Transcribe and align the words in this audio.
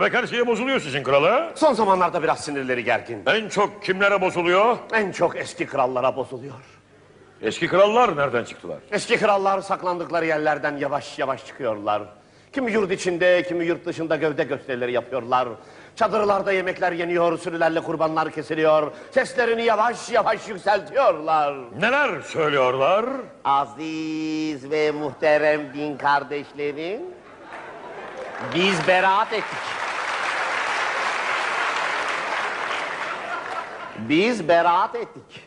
Demek 0.00 0.14
her 0.14 0.26
şeye 0.26 0.46
bozuluyor 0.46 0.80
sizin 0.80 1.02
krala. 1.02 1.52
Son 1.54 1.72
zamanlarda 1.72 2.22
biraz 2.22 2.44
sinirleri 2.44 2.84
gergin. 2.84 3.22
En 3.26 3.48
çok 3.48 3.82
kimlere 3.82 4.20
bozuluyor? 4.20 4.76
En 4.92 5.12
çok 5.12 5.36
eski 5.36 5.66
krallara 5.66 6.16
bozuluyor. 6.16 6.54
Eski 7.42 7.68
krallar 7.68 8.16
nereden 8.16 8.44
çıktılar? 8.44 8.78
Eski 8.92 9.16
krallar 9.16 9.60
saklandıkları 9.60 10.26
yerlerden 10.26 10.76
yavaş 10.76 11.18
yavaş 11.18 11.46
çıkıyorlar. 11.46 12.02
Kimi 12.52 12.72
yurt 12.72 12.92
içinde, 12.92 13.42
kimi 13.42 13.64
yurt 13.64 13.86
dışında 13.86 14.16
gövde 14.16 14.44
gösterileri 14.44 14.92
yapıyorlar. 14.92 15.48
Çadırlarda 15.96 16.52
yemekler 16.52 16.92
yeniyor, 16.92 17.38
sürülerle 17.38 17.80
kurbanlar 17.80 18.30
kesiliyor. 18.30 18.92
Seslerini 19.10 19.62
yavaş 19.62 20.10
yavaş 20.10 20.48
yükseltiyorlar. 20.48 21.54
Neler 21.80 22.20
söylüyorlar? 22.20 23.06
Aziz 23.44 24.70
ve 24.70 24.90
muhterem 24.90 25.74
din 25.74 25.96
kardeşlerim, 25.96 27.00
biz 28.54 28.88
beraat 28.88 29.32
ettik. 29.32 29.79
Biz 34.08 34.48
beraat 34.48 34.94
ettik. 34.94 35.44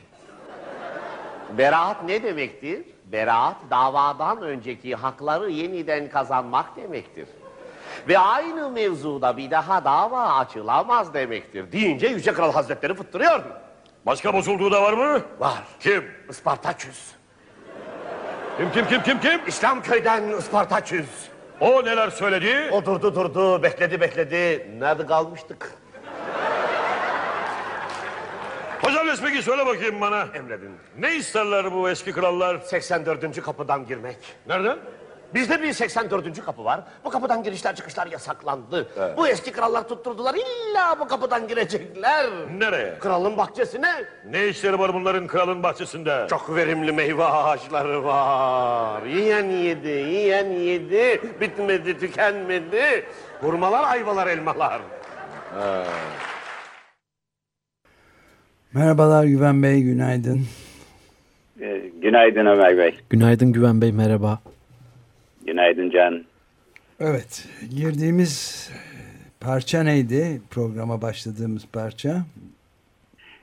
Beraat 1.58 2.04
ne 2.04 2.24
demektir? 2.24 2.82
Beraat 3.06 3.56
davadan 3.70 4.42
önceki 4.42 4.96
hakları 4.96 5.50
yeniden 5.50 6.10
kazanmak 6.10 6.76
demektir. 6.76 7.28
Ve 8.08 8.20
aynı 8.20 8.70
mevzuda 8.70 9.38
bir 9.38 9.52
daha 9.52 9.86
dava 9.86 10.38
açılamaz 10.38 11.14
demektir. 11.14 11.72
Deyince 11.72 12.08
Yüce 12.08 12.34
Kral 12.34 12.54
Hazretleri 12.54 12.94
fıttırıyor. 12.94 13.44
Başka 14.06 14.34
bozulduğu 14.34 14.72
da 14.72 14.82
var 14.82 14.94
mı? 14.94 15.22
Var. 15.40 15.64
Kim? 15.80 16.04
Ispartaçüs. 16.30 17.12
Kim 18.58 18.72
kim 18.72 18.88
kim 18.88 19.02
kim 19.04 19.20
kim? 19.20 19.42
İslam 19.48 19.82
köyden 19.82 20.38
Ispartaçüs. 20.38 21.08
O 21.60 21.86
neler 21.86 22.10
söyledi? 22.10 22.70
O 22.72 22.86
durdu 22.86 23.16
durdu, 23.16 23.64
bekledi 23.64 24.02
bekledi. 24.02 24.72
Nerede 24.80 25.06
kalmıştık? 25.06 25.72
Hocam 28.84 29.08
peki 29.24 29.42
söyle 29.42 29.66
bakayım 29.66 30.02
bana. 30.02 30.28
Emredin. 30.34 30.72
Ne 31.00 31.16
isterler 31.16 31.74
bu 31.74 31.90
eski 31.90 32.12
krallar? 32.12 32.60
84. 32.60 33.42
kapıdan 33.42 33.86
girmek. 33.86 34.18
Nereden? 34.48 34.78
Bizde 35.34 35.62
bir 35.62 35.74
84. 35.74 36.46
kapı 36.46 36.66
var. 36.66 36.84
Bu 37.06 37.10
kapıdan 37.10 37.44
girişler 37.44 37.76
çıkışlar 37.76 38.08
yasaklandı. 38.08 38.88
Bu 39.18 39.28
eski 39.28 39.52
krallar 39.52 39.88
tutturdular. 39.88 40.36
İlla 40.36 41.00
bu 41.00 41.08
kapıdan 41.08 41.48
girecekler. 41.48 42.30
Nereye? 42.58 43.00
Kralın 43.00 43.38
bahçesine. 43.38 44.06
Ne 44.30 44.48
işleri 44.48 44.80
var 44.80 44.94
bunların 44.94 45.28
kralın 45.28 45.64
bahçesinde? 45.64 46.28
Çok 46.30 46.56
verimli 46.56 46.92
meyve 46.92 47.26
ağaçları 47.26 48.04
var. 48.04 49.02
Yiyen 49.04 49.50
yedi, 49.50 49.88
yiyen 49.88 50.50
yedi. 50.50 51.22
Bitmedi, 51.42 52.00
tükenmedi. 52.00 53.06
Hurmalar, 53.42 53.84
ayvalar, 53.84 54.28
elmalar. 54.28 54.82
Merhabalar 58.76 59.26
Güven 59.26 59.64
Bey, 59.64 59.82
günaydın. 59.82 60.40
Ee, 61.62 61.82
Günaydın 62.02 62.46
Ömer 62.46 62.78
Bey. 62.78 62.96
Günaydın 63.10 63.54
Güven 63.54 63.82
Bey, 63.82 63.92
merhaba. 63.92 64.40
Günaydın 65.46 65.90
Can. 65.90 66.24
Evet, 67.00 67.48
girdiğimiz 67.78 68.70
parça 69.40 69.84
neydi? 69.84 70.42
Programa 70.52 71.02
başladığımız 71.02 71.68
parça. 71.74 72.26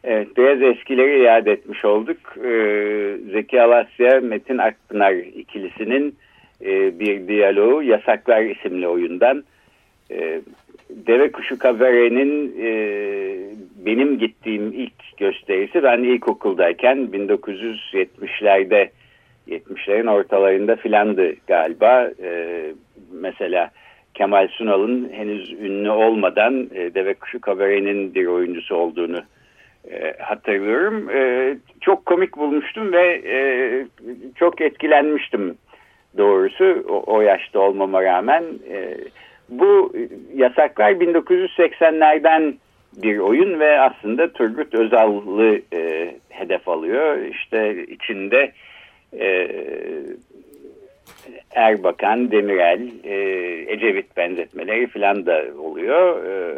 Evet, 0.05 0.37
biraz 0.37 0.63
eskileri 0.63 1.25
iade 1.25 1.53
etmiş 1.53 1.85
olduk. 1.85 2.19
Ee, 2.45 3.17
Zeki 3.33 3.63
Alasya, 3.63 4.21
Metin 4.21 4.59
Akpınar 4.59 5.13
ikilisinin 5.13 6.17
e, 6.63 6.99
bir 7.01 7.29
diyaloğu 7.29 7.83
Yasaklar 7.83 8.43
isimli 8.43 8.89
oyundan. 8.89 9.45
Deve 11.07 11.33
Kuşu 11.33 11.59
Kabare'nin 11.59 12.57
e, 12.63 12.71
benim 13.87 14.19
gittiğim 14.19 14.73
ilk 14.73 15.17
gösterisi 15.17 15.83
ben 15.83 16.03
ilkokuldayken 16.03 16.99
1970'lerde 16.99 18.91
70'lerin 19.49 20.11
ortalarında 20.11 20.77
filandı 20.77 21.35
galiba. 21.47 22.11
E, 22.23 22.61
mesela 23.13 23.71
Kemal 24.15 24.49
Sunal'ın 24.49 25.11
henüz 25.13 25.53
ünlü 25.53 25.91
olmadan 25.91 26.71
e, 26.75 26.95
Deve 26.95 27.15
Kuşu 27.15 27.41
Kabare'nin 27.41 28.15
bir 28.15 28.27
oyuncusu 28.27 28.77
olduğunu 28.77 29.23
e, 29.91 30.13
hatırlıyorum. 30.19 31.11
E, 31.11 31.57
çok 31.81 32.07
komik 32.07 32.37
bulmuştum 32.37 32.93
ve 32.93 33.23
e, 33.27 33.37
çok 34.35 34.61
etkilenmiştim 34.61 35.55
doğrusu 36.19 36.85
o, 36.89 37.17
o 37.17 37.21
yaşta 37.21 37.61
olmama 37.61 38.03
rağmen. 38.03 38.45
E, 38.71 38.97
bu 39.51 39.93
yasaklar 40.35 40.93
1980'lerden 40.93 42.55
bir 42.97 43.19
oyun 43.19 43.61
ve 43.61 43.81
aslında 43.81 44.33
Turgut 44.33 44.75
Özal'ı 44.75 45.61
e, 45.73 46.15
hedef 46.29 46.69
alıyor. 46.69 47.19
İşte 47.19 47.85
içinde 47.87 48.53
e, 49.19 49.49
Erbakan, 51.51 52.31
Demirel, 52.31 52.89
e, 53.05 53.15
Ecevit 53.73 54.17
benzetmeleri 54.17 54.87
falan 54.87 55.27
da 55.27 55.45
oluyor. 55.59 56.25
E, 56.25 56.55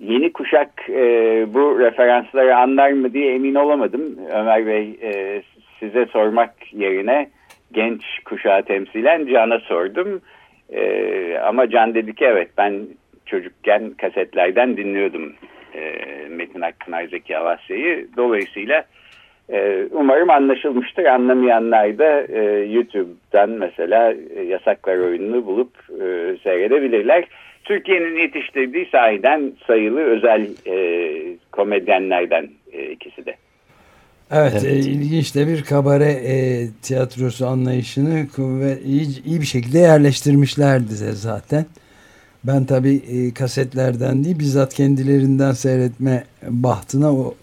yeni 0.00 0.32
kuşak 0.32 0.88
e, 0.88 1.04
bu 1.54 1.78
referansları 1.78 2.56
anlar 2.56 2.90
mı 2.90 3.12
diye 3.12 3.34
emin 3.34 3.54
olamadım. 3.54 4.18
Ömer 4.32 4.66
Bey 4.66 4.98
e, 5.02 5.42
size 5.80 6.06
sormak 6.06 6.54
yerine 6.72 7.30
genç 7.72 8.02
kuşağı 8.24 8.62
temsilen 8.62 9.26
Can'a 9.26 9.58
sordum. 9.58 10.16
E, 10.16 10.37
ama 11.42 11.70
Can 11.70 11.94
dedi 11.94 12.14
ki 12.14 12.24
evet 12.24 12.48
ben 12.58 12.86
çocukken 13.26 13.90
kasetlerden 13.90 14.76
dinliyordum 14.76 15.34
e, 15.74 15.92
Metin 16.28 16.60
Akpınar 16.60 17.04
Zeki 17.04 17.38
Avasya'yı. 17.38 18.08
Dolayısıyla 18.16 18.84
e, 19.52 19.86
umarım 19.90 20.30
anlaşılmıştır. 20.30 21.04
Anlamayanlar 21.04 21.98
da 21.98 22.22
e, 22.22 22.64
YouTube'dan 22.64 23.50
mesela 23.50 24.14
e, 24.36 24.42
Yasaklar 24.42 24.98
oyununu 24.98 25.46
bulup 25.46 25.70
e, 25.90 26.36
seyredebilirler. 26.42 27.24
Türkiye'nin 27.64 28.16
yetiştirdiği 28.16 28.86
sahiden 28.92 29.52
sayılı 29.66 30.00
özel 30.00 30.48
e, 30.66 30.76
komedyenlerden 31.52 32.48
e, 32.72 32.90
ikisi 32.90 33.26
de. 33.26 33.34
Evet, 34.30 34.52
evet. 34.52 34.64
E, 34.64 34.78
ilginç 34.78 35.34
de 35.34 35.46
bir 35.46 35.62
kabare 35.62 36.10
e, 36.10 36.66
tiyatrosu 36.82 37.46
anlayışını 37.46 38.26
ve 38.38 38.80
iyi, 38.84 39.24
iyi 39.24 39.40
bir 39.40 39.46
şekilde 39.46 39.78
yerleştirmişlerdi 39.78 40.94
zaten. 41.12 41.66
Ben 42.44 42.64
tabii 42.64 42.96
e, 42.96 43.34
kasetlerden 43.34 44.24
değil 44.24 44.38
bizzat 44.38 44.74
kendilerinden 44.74 45.52
seyretme 45.52 46.24
bahtına 46.42 47.12
o, 47.12 47.20
o, 47.24 47.34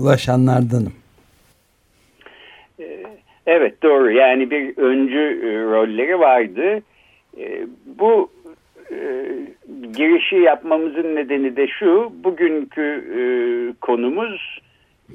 ulaşanlardanım. 0.00 0.92
Evet 3.46 3.82
doğru 3.82 4.10
yani 4.10 4.50
bir 4.50 4.78
öncü 4.78 5.18
e, 5.18 5.48
rolleri 5.62 6.18
vardı. 6.18 6.82
E, 7.38 7.66
bu 7.98 8.30
e, 8.90 9.26
girişi 9.96 10.36
yapmamızın 10.36 11.16
nedeni 11.16 11.56
de 11.56 11.66
şu 11.68 12.12
bugünkü 12.24 13.04
e, 13.18 13.20
konumuz 13.80 14.60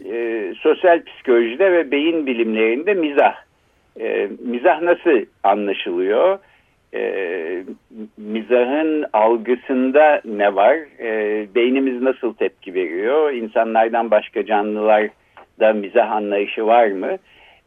e, 0.05 0.53
sosyal 0.57 1.03
psikolojide 1.03 1.71
ve 1.71 1.91
beyin 1.91 2.25
bilimlerinde 2.25 2.93
mizah. 2.93 3.35
E, 3.99 4.29
mizah 4.45 4.81
nasıl 4.81 5.25
anlaşılıyor? 5.43 6.39
E, 6.93 7.63
mizahın 8.17 9.05
algısında 9.13 10.21
ne 10.25 10.55
var? 10.55 10.77
E, 10.99 11.47
beynimiz 11.55 12.01
nasıl 12.01 12.33
tepki 12.33 12.73
veriyor? 12.73 13.31
İnsanlardan 13.31 14.11
başka 14.11 14.45
canlılarda 14.45 15.73
mizah 15.73 16.11
anlayışı 16.11 16.65
var 16.65 16.87
mı? 16.87 17.17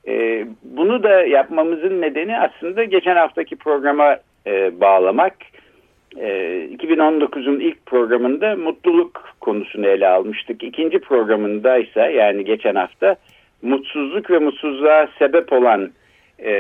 E, 0.09 0.47
bunu 0.63 1.03
da 1.03 1.27
yapmamızın 1.27 2.01
nedeni 2.01 2.39
aslında 2.39 2.85
geçen 2.85 3.17
haftaki 3.17 3.57
programa 3.57 4.17
e, 4.47 4.81
bağlamak. 4.81 5.37
E, 6.21 6.29
2019'un 6.77 7.61
ilk 7.61 7.87
programında 7.87 8.57
mutluluk 8.57 9.35
konusunu 9.41 9.87
ele 9.87 10.09
almıştık. 10.09 10.63
İkinci 10.63 10.99
programında 10.99 11.79
ise 11.79 12.01
yani 12.01 12.45
geçen 12.45 12.75
hafta 12.75 13.17
mutsuzluk 13.63 14.31
ve 14.31 14.39
mutsuzluğa 14.39 15.09
sebep 15.19 15.53
olan 15.53 15.91
e, 16.45 16.53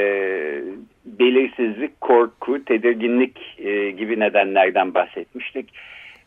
belirsizlik, 1.04 2.00
korku, 2.00 2.64
tedirginlik 2.64 3.38
e, 3.58 3.90
gibi 3.90 4.20
nedenlerden 4.20 4.94
bahsetmiştik. 4.94 5.68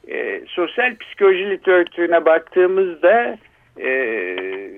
E, 0.07 0.41
sosyal 0.47 0.95
psikoloji 0.95 1.49
literatürüne 1.49 2.25
baktığımızda 2.25 3.37
e, 3.77 3.91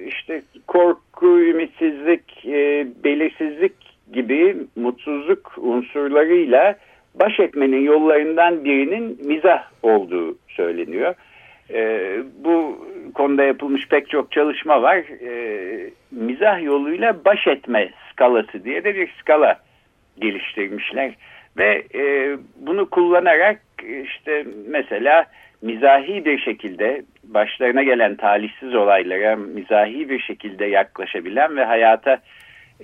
işte 0.07 0.42
korku, 0.68 1.39
ümitsizlik, 1.39 2.45
e, 2.45 2.88
belirsizlik 3.04 3.74
gibi 4.13 4.57
mutsuzluk 4.75 5.57
unsurlarıyla 5.57 6.75
baş 7.15 7.39
etmenin 7.39 7.81
yollarından 7.81 8.65
birinin 8.65 9.17
mizah 9.27 9.63
olduğu 9.83 10.37
söyleniyor. 10.47 11.15
E, 11.73 12.13
bu 12.43 12.87
konuda 13.13 13.43
yapılmış 13.43 13.87
pek 13.87 14.09
çok 14.09 14.31
çalışma 14.31 14.81
var. 14.81 14.97
E, 14.97 15.89
mizah 16.11 16.63
yoluyla 16.63 17.25
baş 17.25 17.47
etme 17.47 17.89
skalası 18.11 18.63
diye 18.63 18.83
de 18.83 18.95
bir 18.95 19.09
skala 19.21 19.59
geliştirmişler. 20.19 21.13
Ve 21.57 21.83
e, 21.95 22.37
bunu 22.55 22.89
kullanarak 22.89 23.61
işte 24.03 24.45
mesela 24.67 25.25
mizahi 25.61 26.25
bir 26.25 26.37
şekilde 26.37 27.03
başlarına 27.23 27.83
gelen 27.83 28.15
talihsiz 28.15 28.75
olaylara 28.75 29.35
mizahi 29.35 30.09
bir 30.09 30.19
şekilde 30.19 30.65
yaklaşabilen 30.65 31.57
ve 31.57 31.63
hayata 31.63 32.17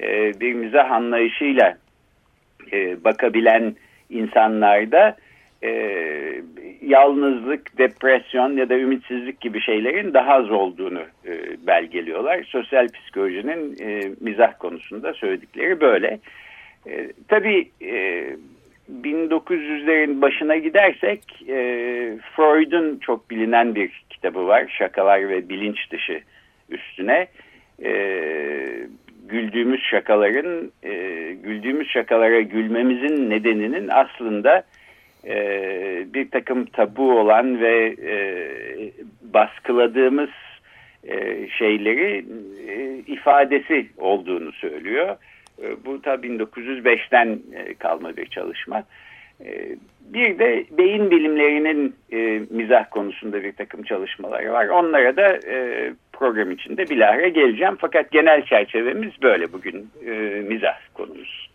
e, 0.02 0.40
bir 0.40 0.54
mizah 0.54 0.92
anlayışıyla 0.92 1.78
e, 2.72 3.04
bakabilen 3.04 3.76
insanlarda 4.10 5.18
e, 5.64 5.72
yalnızlık, 6.82 7.78
depresyon 7.78 8.58
ya 8.58 8.70
da 8.70 8.78
ümitsizlik 8.78 9.42
gibi 9.42 9.62
şeylerin 9.62 10.14
daha 10.14 10.34
az 10.34 10.52
olduğunu 10.52 11.02
e, 11.26 11.32
belgeliyorlar. 11.68 12.44
Sosyal 12.44 12.88
psikolojinin 12.88 13.78
e, 13.82 14.12
mizah 14.22 14.60
konusunda 14.60 15.14
söyledikleri 15.14 15.82
böyle. 15.82 16.20
E, 16.88 17.12
tabii 17.28 17.70
e, 17.82 18.26
1900'lerin 19.04 20.22
başına 20.22 20.58
gidersek 20.58 21.22
e, 21.48 21.56
Freud'un 22.36 22.98
çok 22.98 23.30
bilinen 23.30 23.76
bir 23.76 24.04
kitabı 24.10 24.48
var. 24.48 24.76
Şakalar 24.78 25.30
ve 25.30 25.50
bilinç 25.50 25.92
dışı 25.92 26.22
üstüne. 26.70 27.28
E, 27.84 27.92
güldüğümüz 29.30 29.82
şakaların, 29.82 30.72
e, 30.84 30.94
güldüğümüz 31.44 31.88
şakalara 31.88 32.42
gülmemizin 32.42 33.30
nedeninin 33.30 33.88
aslında 33.88 34.64
e, 35.28 35.38
bir 36.14 36.32
takım 36.32 36.66
tabu 36.66 37.20
olan 37.20 37.62
ve 37.62 37.96
e, 38.04 38.18
baskıladığımız 39.22 40.30
e, 41.08 41.48
şeyleri 41.50 42.26
e, 42.68 42.98
ifadesi 43.08 43.88
olduğunu 43.98 44.52
söylüyor. 44.52 45.18
E, 45.64 45.86
bu 45.86 46.04
da 46.04 46.16
1905'ten 46.16 47.40
e, 47.56 47.74
kalma 47.74 48.18
bir 48.18 48.26
çalışma. 48.26 48.84
E, 49.46 49.76
bir 50.02 50.40
de 50.40 50.66
beyin 50.78 51.12
bilimlerinin 51.12 51.96
mizah 52.50 52.90
konusunda 52.92 53.44
bir 53.44 53.52
takım 53.52 53.84
çalışmaları 53.84 54.52
var. 54.52 54.68
Onlara 54.68 55.16
da 55.16 55.40
program 56.20 56.52
içinde 56.52 56.90
bilahare 56.90 57.30
geleceğim. 57.30 57.78
Fakat 57.80 58.12
genel 58.12 58.46
çerçevemiz 58.46 59.12
böyle 59.22 59.54
bugün 59.54 59.90
mizah 60.48 60.76
konumuz. 60.94 61.50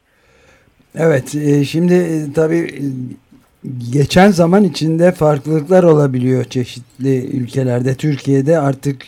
Evet 0.99 1.29
şimdi 1.67 2.27
tabii 2.35 2.69
geçen 3.93 4.29
zaman 4.31 4.65
içinde 4.65 5.13
farklılıklar 5.13 5.83
olabiliyor 5.85 6.45
çeşitli 6.45 7.37
ülkelerde. 7.37 7.95
Türkiye'de 7.95 8.59
artık 8.59 9.07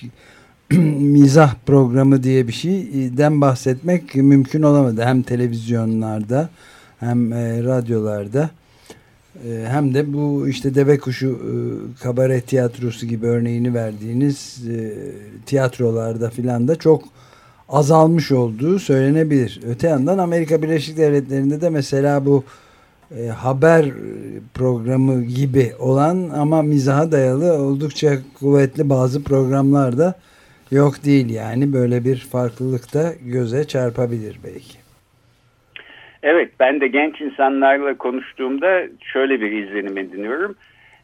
mizah 1.00 1.54
programı 1.66 2.22
diye 2.22 2.48
bir 2.48 2.52
şeyden 2.52 3.40
bahsetmek 3.40 4.14
mümkün 4.14 4.62
olamadı. 4.62 5.02
Hem 5.04 5.22
televizyonlarda 5.22 6.48
hem 7.00 7.32
e, 7.32 7.62
radyolarda 7.62 8.42
e, 8.42 8.63
hem 9.66 9.94
de 9.94 10.12
bu 10.12 10.48
işte 10.48 10.74
deve 10.74 10.98
kuşu 10.98 11.28
e, 11.28 11.52
kabare 12.02 12.40
tiyatrosu 12.40 13.06
gibi 13.06 13.26
örneğini 13.26 13.74
verdiğiniz 13.74 14.62
e, 14.68 14.94
tiyatrolarda 15.46 16.30
filan 16.30 16.68
da 16.68 16.76
çok 16.76 17.04
azalmış 17.68 18.32
olduğu 18.32 18.78
söylenebilir. 18.78 19.60
Öte 19.68 19.88
yandan 19.88 20.18
Amerika 20.18 20.62
Birleşik 20.62 20.96
Devletleri'nde 20.96 21.60
de 21.60 21.70
mesela 21.70 22.26
bu 22.26 22.44
e, 23.18 23.26
haber 23.26 23.92
programı 24.54 25.24
gibi 25.24 25.72
olan 25.78 26.30
ama 26.34 26.62
mizaha 26.62 27.12
dayalı 27.12 27.52
oldukça 27.52 28.18
kuvvetli 28.38 28.88
bazı 28.88 29.22
programlar 29.22 29.98
da 29.98 30.14
yok 30.70 31.04
değil 31.04 31.30
yani 31.30 31.72
böyle 31.72 32.04
bir 32.04 32.16
farklılık 32.16 32.94
da 32.94 33.14
göze 33.24 33.64
çarpabilir 33.64 34.40
belki. 34.44 34.83
Evet 36.24 36.50
ben 36.60 36.80
de 36.80 36.86
genç 36.86 37.20
insanlarla 37.20 37.98
konuştuğumda 37.98 38.82
şöyle 39.00 39.40
bir 39.40 39.52
izlenim 39.52 39.98
ediniyorum. 39.98 40.56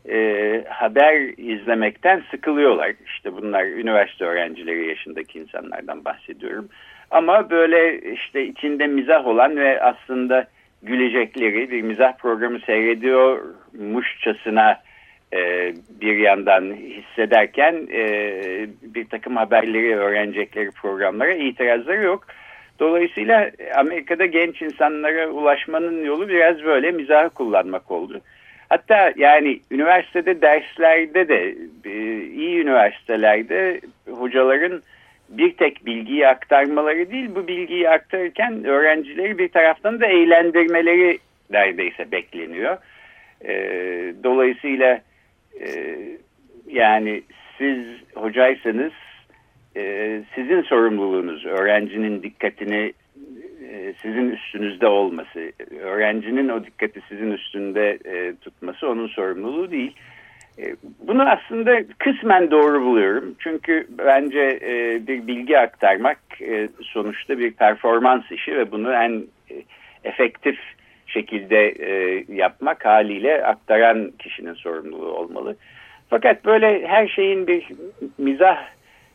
E, 0.09 0.65
haber 0.69 1.39
izlemekten 1.39 2.23
sıkılıyorlar. 2.31 2.93
İşte 3.07 3.33
bunlar 3.33 3.65
üniversite 3.65 4.25
öğrencileri 4.25 4.89
yaşındaki 4.89 5.39
insanlardan 5.39 6.05
bahsediyorum. 6.05 6.69
Ama 7.11 7.51
böyle 7.51 8.13
işte 8.13 8.47
içinde 8.47 8.87
mizah 8.87 9.27
olan 9.27 9.57
ve 9.57 9.83
aslında 9.83 10.47
gülecekleri 10.83 11.71
bir 11.71 11.83
mizah 11.83 12.19
programı 12.19 12.61
seyrediyormuşçasına 12.61 14.81
e, 15.33 15.73
bir 16.01 16.17
yandan 16.17 16.75
hissederken 16.75 17.89
e, 17.93 18.07
bir 18.83 19.09
takım 19.09 19.37
haberleri 19.37 19.97
öğrenecekleri 19.97 20.71
programlara 20.71 21.35
itirazları 21.35 22.03
yok. 22.03 22.27
Dolayısıyla 22.81 23.51
Amerika'da 23.77 24.27
genç 24.27 24.63
insanlara 24.63 25.29
ulaşmanın 25.29 26.05
yolu 26.05 26.29
biraz 26.29 26.63
böyle 26.63 26.91
mizahı 26.91 27.31
kullanmak 27.31 27.91
oldu. 27.91 28.21
Hatta 28.69 29.13
yani 29.17 29.61
üniversitede 29.71 30.43
derslerde 30.43 31.29
de 31.29 31.55
e, 31.85 32.23
iyi 32.25 32.61
üniversitelerde 32.61 33.81
hocaların 34.11 34.83
bir 35.29 35.53
tek 35.53 35.87
bilgiyi 35.87 36.29
aktarmaları 36.29 37.11
değil 37.11 37.31
bu 37.35 37.47
bilgiyi 37.47 37.91
aktarırken 37.91 38.65
öğrencileri 38.65 39.39
bir 39.39 39.49
taraftan 39.49 40.01
da 40.01 40.07
eğlendirmeleri 40.07 41.19
neredeyse 41.51 42.13
bekleniyor. 42.13 42.77
E, 43.45 43.55
dolayısıyla 44.25 45.01
e, 45.61 45.99
yani 46.67 47.23
siz 47.59 47.87
hocaysanız 48.15 48.93
e, 49.77 50.23
sizin 50.35 50.63
sorumluluğunuz 50.63 51.47
öğrencinin 51.47 52.23
dikkatini 52.23 52.93
e, 53.71 53.95
sizin 54.03 54.31
üstünüzde 54.31 54.87
olması, 54.87 55.53
öğrencinin 55.81 56.49
o 56.49 56.65
dikkati 56.65 57.01
sizin 57.09 57.31
üstünde 57.31 57.99
e, 58.05 58.35
tutması 58.37 58.89
onun 58.89 59.07
sorumluluğu 59.07 59.71
değil. 59.71 59.97
E, 60.59 60.77
bunu 61.07 61.31
aslında 61.31 61.83
kısmen 61.99 62.51
doğru 62.51 62.83
buluyorum. 62.83 63.35
Çünkü 63.39 63.87
bence 63.99 64.61
bir 65.07 65.27
bilgi 65.27 65.59
aktarmak 65.59 66.19
sonuçta 66.83 67.39
bir 67.39 67.53
performans 67.53 68.33
işi 68.33 68.57
ve 68.57 68.73
bunu 68.73 68.93
en 68.93 69.25
efektif 70.05 70.59
şekilde 71.07 71.75
yapmak 72.29 72.85
haliyle 72.85 73.45
aktaran 73.47 74.11
kişinin 74.19 74.55
sorumluluğu 74.55 75.13
olmalı. 75.13 75.57
Fakat 76.11 76.45
böyle 76.45 76.89
her 76.89 77.09
şeyin 77.09 77.47
bir 77.47 77.69
mizah 78.19 78.59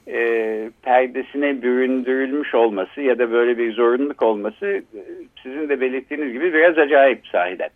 e, 0.07 0.69
perdesine 0.81 1.62
büründürülmüş 1.62 2.55
olması 2.55 3.01
ya 3.01 3.19
da 3.19 3.31
böyle 3.31 3.57
bir 3.57 3.74
zorunluluk 3.74 4.21
olması 4.21 4.65
e, 4.65 5.01
sizin 5.43 5.69
de 5.69 5.81
belirttiğiniz 5.81 6.33
gibi 6.33 6.53
biraz 6.53 6.77
acayip 6.77 7.27
sahiden. 7.27 7.69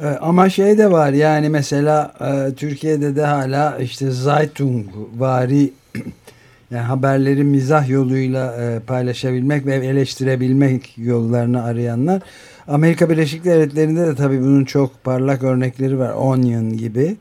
E, 0.00 0.06
ama 0.06 0.48
şey 0.48 0.78
de 0.78 0.90
var 0.90 1.12
yani 1.12 1.48
mesela 1.48 2.12
e, 2.20 2.54
Türkiye'de 2.54 3.16
de 3.16 3.22
hala 3.22 3.78
işte 3.78 4.10
Zeitung 4.10 4.86
vari 5.18 5.70
yani 6.70 6.82
haberleri 6.82 7.44
mizah 7.44 7.88
yoluyla 7.88 8.54
e, 8.62 8.80
paylaşabilmek 8.86 9.66
ve 9.66 9.74
eleştirebilmek 9.74 10.98
yollarını 10.98 11.64
arayanlar. 11.64 12.22
Amerika 12.68 13.10
Birleşik 13.10 13.44
Devletleri'nde 13.44 14.06
de 14.06 14.14
tabii 14.14 14.40
bunun 14.40 14.64
çok 14.64 15.04
parlak 15.04 15.42
örnekleri 15.42 15.98
var. 15.98 16.12
Onion 16.14 16.76
gibi. 16.76 17.16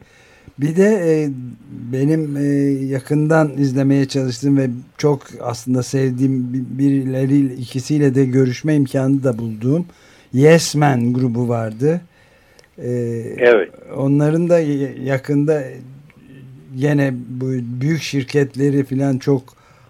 Bir 0.61 0.75
de 0.75 0.85
e, 0.85 1.29
benim 1.93 2.37
e, 2.37 2.43
yakından 2.85 3.57
izlemeye 3.57 4.05
çalıştığım 4.07 4.57
ve 4.57 4.69
çok 4.97 5.21
aslında 5.41 5.83
sevdiğim 5.83 6.53
birileri 6.53 7.53
ikisiyle 7.53 8.15
de 8.15 8.25
görüşme 8.25 8.75
imkanı 8.75 9.23
da 9.23 9.37
bulduğum 9.37 9.85
Yes 10.33 10.75
Man 10.75 11.13
grubu 11.13 11.49
vardı. 11.49 12.01
E, 12.77 12.89
evet. 13.37 13.69
Onların 13.95 14.49
da 14.49 14.59
yakında 15.03 15.63
yine 16.75 17.13
bu 17.29 17.45
büyük 17.81 18.01
şirketleri 18.01 18.83
falan 18.83 19.17
çok 19.17 19.43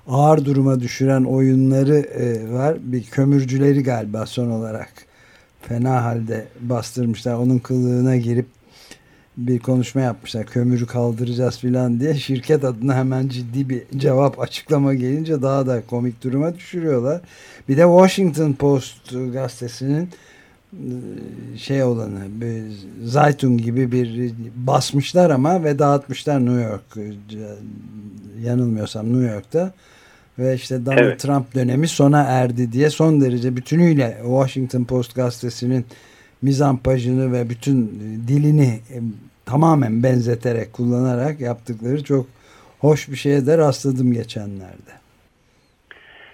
ağır 0.08 0.46
duruma 0.46 0.80
düşüren 0.80 1.24
oyunları 1.24 1.98
e, 1.98 2.54
var. 2.54 2.78
Bir 2.82 3.04
kömürcüleri 3.04 3.84
galiba 3.84 4.26
son 4.26 4.50
olarak 4.50 4.94
fena 5.62 6.04
halde 6.04 6.46
bastırmışlar. 6.62 7.34
Onun 7.34 7.60
kılığına 7.60 8.18
girip 8.18 8.46
bir 9.48 9.60
konuşma 9.60 10.02
yapmışlar. 10.02 10.46
Kömürü 10.46 10.86
kaldıracağız 10.86 11.58
filan 11.58 12.00
diye 12.00 12.14
şirket 12.14 12.64
adına 12.64 12.96
hemen 12.96 13.28
ciddi 13.28 13.70
bir 13.70 13.84
cevap 13.98 14.40
açıklama 14.40 14.94
gelince 14.94 15.42
daha 15.42 15.68
da 15.68 15.82
komik 15.82 16.24
duruma 16.24 16.56
düşürüyorlar. 16.56 17.22
Bir 17.70 17.78
de 17.78 17.82
Washington 17.82 18.54
Post 18.54 19.14
gazetesinin 19.34 20.10
e, 20.74 21.58
şey 21.58 21.84
olanı 21.84 22.20
Zaytun 23.04 23.58
gibi 23.58 23.92
bir 23.92 24.34
basmışlar 24.56 25.30
ama 25.30 25.64
ve 25.64 25.80
dağıtmışlar 25.80 26.46
New 26.46 26.62
York 26.62 27.16
yanılmıyorsam 28.42 29.14
New 29.14 29.34
York'ta 29.34 29.74
ve 30.40 30.56
işte 30.56 30.86
Donald 30.86 30.98
evet. 30.98 31.20
Trump 31.20 31.56
dönemi 31.56 31.88
sona 31.88 32.22
erdi 32.22 32.72
diye 32.72 32.90
son 32.90 33.22
derece 33.22 33.56
bütünüyle 33.56 34.18
Washington 34.22 34.84
Post 34.84 35.16
gazetesinin 35.16 35.86
mizampajını 36.42 37.32
ve 37.32 37.50
bütün 37.50 37.88
dilini 38.28 38.80
e, 38.94 39.00
tamamen 39.50 40.04
benzeterek 40.04 40.74
kullanarak 40.74 41.42
yaptıkları 41.42 42.04
çok 42.04 42.26
hoş 42.80 43.10
bir 43.10 43.16
şeye 43.16 43.46
de 43.46 43.58
rastladım 43.58 44.14
geçenlerde. 44.14 44.92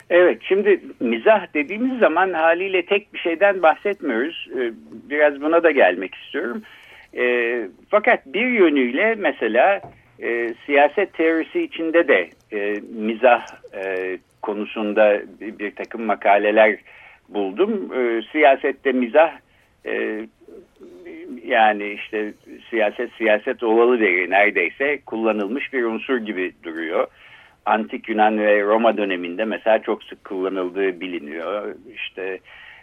Evet 0.09 0.41
şimdi 0.47 0.79
mizah 0.99 1.53
dediğimiz 1.53 1.99
zaman 1.99 2.33
haliyle 2.33 2.85
tek 2.85 3.13
bir 3.13 3.19
şeyden 3.19 3.61
bahsetmiyoruz. 3.61 4.49
Ee, 4.57 4.71
biraz 5.09 5.41
buna 5.41 5.63
da 5.63 5.71
gelmek 5.71 6.15
istiyorum. 6.15 6.61
Ee, 7.17 7.67
fakat 7.89 8.25
bir 8.25 8.47
yönüyle 8.47 9.15
mesela 9.15 9.81
e, 10.21 10.53
siyaset 10.65 11.13
teorisi 11.13 11.61
içinde 11.61 12.07
de 12.07 12.29
e, 12.51 12.81
mizah 12.93 13.45
e, 13.73 14.17
konusunda 14.41 15.21
bir, 15.41 15.59
bir 15.59 15.71
takım 15.71 16.01
makaleler 16.01 16.77
buldum. 17.29 17.89
Siyasette 18.31 18.91
mizah 18.91 19.31
yani 21.45 21.93
işte 21.93 22.33
siyaset 22.69 23.11
siyaset 23.17 23.63
ovalı 23.63 23.99
deri 23.99 24.29
neredeyse 24.29 24.99
kullanılmış 25.05 25.73
bir 25.73 25.83
unsur 25.83 26.17
gibi 26.17 26.53
duruyor 26.63 27.07
antik 27.65 28.09
Yunan 28.09 28.39
ve 28.39 28.63
Roma 28.63 28.97
döneminde 28.97 29.45
mesela 29.45 29.79
çok 29.79 30.03
sık 30.03 30.23
kullanıldığı 30.23 30.99
biliniyor. 30.99 31.75
İşte 31.95 32.39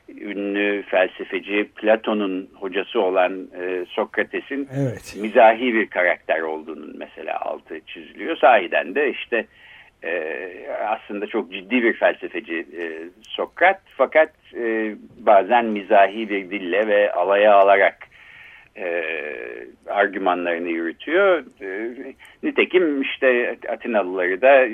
ünlü 0.08 0.82
felsefeci 0.82 1.68
Platon'un 1.76 2.50
hocası 2.54 3.00
olan 3.00 3.48
e, 3.60 3.84
Sokrates'in 3.88 4.68
evet. 4.74 5.16
mizahi 5.20 5.74
bir 5.74 5.86
karakter 5.86 6.40
olduğunun 6.40 6.94
mesela 6.98 7.40
altı 7.40 7.80
çiziliyor. 7.86 8.36
Sahiden 8.36 8.94
de 8.94 9.10
işte 9.10 9.46
e, 10.04 10.52
aslında 10.88 11.26
çok 11.26 11.52
ciddi 11.52 11.82
bir 11.82 11.92
felsefeci 11.92 12.66
e, 12.78 12.84
Sokrat 13.22 13.80
fakat 13.96 14.30
e, 14.54 14.94
bazen 15.18 15.64
mizahi 15.64 16.28
bir 16.28 16.50
dille 16.50 16.86
ve 16.86 17.12
alaya 17.12 17.54
alarak 17.54 17.98
e, 18.76 19.04
argümanlarını 19.86 20.68
yürütüyor. 20.68 21.44
Nitekim 22.42 23.02
işte 23.02 23.56
Atinalıları 23.68 24.40
da 24.40 24.68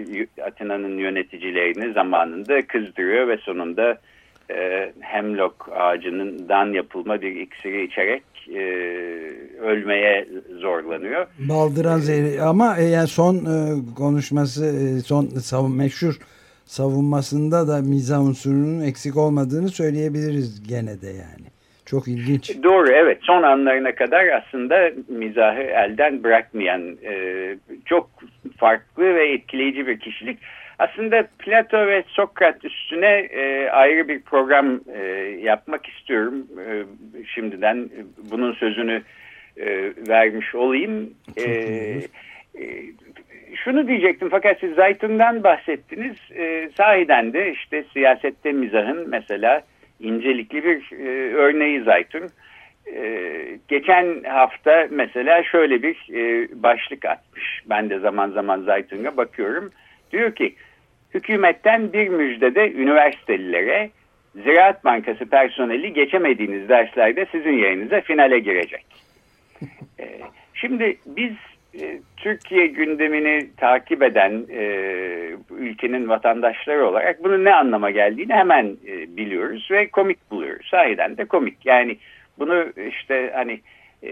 Atina'nın 0.44 0.98
yöneticilerini 0.98 1.92
zamanında 1.92 2.62
kızdırıyor 2.66 3.28
ve 3.28 3.36
sonunda 3.36 3.98
e, 4.50 4.92
hemlock 5.00 5.68
ağacından 5.72 6.72
yapılma 6.72 7.20
bir 7.20 7.36
iksiri 7.36 7.84
içerek 7.84 8.22
e, 8.54 8.62
ölmeye 9.60 10.28
zorlanıyor. 10.60 11.26
Baldıran 11.38 11.98
zehri 11.98 12.42
ama 12.42 12.78
e, 12.78 12.84
yani 12.84 13.08
son 13.08 13.34
e, 13.36 13.94
konuşması 13.96 14.66
e, 14.66 15.00
son 15.00 15.26
savun, 15.26 15.76
meşhur 15.76 16.18
savunmasında 16.64 17.68
da 17.68 17.78
miza 17.78 18.20
unsurunun 18.20 18.80
eksik 18.80 19.16
olmadığını 19.16 19.68
söyleyebiliriz 19.68 20.68
gene 20.68 21.00
de 21.00 21.06
yani. 21.06 21.48
Çok 21.86 22.08
ilginç. 22.08 22.62
Doğru 22.62 22.90
evet 22.90 23.18
son 23.22 23.42
anlarına 23.42 23.94
kadar 23.94 24.26
aslında 24.28 24.90
mizahı 25.08 25.60
elden 25.60 26.24
bırakmayan 26.24 26.96
e, 27.04 27.14
çok 27.84 28.10
farklı 28.56 29.14
ve 29.14 29.32
etkileyici 29.32 29.86
bir 29.86 30.00
kişilik. 30.00 30.38
Aslında 30.78 31.28
Plato 31.38 31.86
ve 31.86 32.04
Sokrat 32.08 32.64
üstüne 32.64 33.18
e, 33.18 33.68
ayrı 33.70 34.08
bir 34.08 34.22
program 34.22 34.80
e, 34.94 35.02
yapmak 35.42 35.86
istiyorum. 35.88 36.46
E, 36.66 36.84
şimdiden 37.34 37.90
bunun 38.30 38.52
sözünü 38.52 39.02
e, 39.56 39.92
vermiş 40.08 40.54
olayım. 40.54 41.10
E, 41.36 41.42
e, 41.44 42.00
şunu 43.64 43.88
diyecektim 43.88 44.28
fakat 44.30 44.60
siz 44.60 44.74
Zaytun'dan 44.74 45.44
bahsettiniz. 45.44 46.16
E, 46.36 46.70
sahiden 46.76 47.32
de 47.32 47.52
işte 47.52 47.84
siyasette 47.92 48.52
mizahın 48.52 49.08
mesela 49.08 49.62
incelikli 50.00 50.64
bir 50.64 50.92
e, 50.92 51.34
örneği 51.34 51.82
Zaytun. 51.82 52.30
E, 52.94 53.02
geçen 53.68 54.24
hafta 54.24 54.88
mesela 54.90 55.42
şöyle 55.42 55.82
bir 55.82 55.96
e, 56.14 56.48
başlık 56.62 57.04
atmış. 57.04 57.62
Ben 57.66 57.90
de 57.90 57.98
zaman 57.98 58.30
zaman 58.30 58.60
Zaytun'a 58.60 59.16
bakıyorum. 59.16 59.70
Diyor 60.12 60.34
ki 60.34 60.54
hükümetten 61.14 61.92
bir 61.92 62.08
müjdede 62.08 62.72
üniversitelilere 62.72 63.90
Ziraat 64.34 64.84
Bankası 64.84 65.26
personeli 65.26 65.92
geçemediğiniz 65.92 66.68
derslerde 66.68 67.26
sizin 67.32 67.58
yerinize 67.58 68.00
finale 68.00 68.38
girecek. 68.38 68.86
E, 70.00 70.20
şimdi 70.54 70.98
biz 71.06 71.32
e, 71.80 72.00
Türkiye 72.16 72.66
gündemini 72.66 73.48
takip 73.56 74.02
eden 74.02 74.46
e, 74.50 74.62
ülkenin 75.58 76.08
vatandaşları 76.08 76.86
olarak 76.86 77.24
bunun 77.24 77.44
ne 77.44 77.54
anlama 77.54 77.90
geldiğini 77.90 78.32
hemen 78.32 78.76
e, 78.86 79.16
biliyoruz 79.16 79.68
ve 79.70 79.88
komik 79.88 80.30
buluyoruz. 80.30 80.66
Sahiden 80.70 81.16
de 81.16 81.24
komik. 81.24 81.66
Yani 81.66 81.96
bunu 82.38 82.66
işte 82.88 83.30
hani 83.34 83.60
e, 84.02 84.10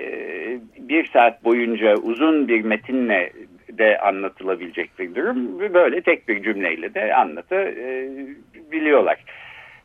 bir 0.79 1.07
saat 1.07 1.45
boyunca 1.45 1.97
uzun 1.97 2.49
bir 2.49 2.65
metinle 2.65 3.33
de 3.79 3.99
anlatılabilecek 3.99 4.99
bir 4.99 5.15
durum. 5.15 5.59
Böyle 5.75 6.01
tek 6.01 6.29
bir 6.29 6.43
cümleyle 6.43 6.95
de 6.95 7.15
anlatabiliyorlar. 7.15 9.19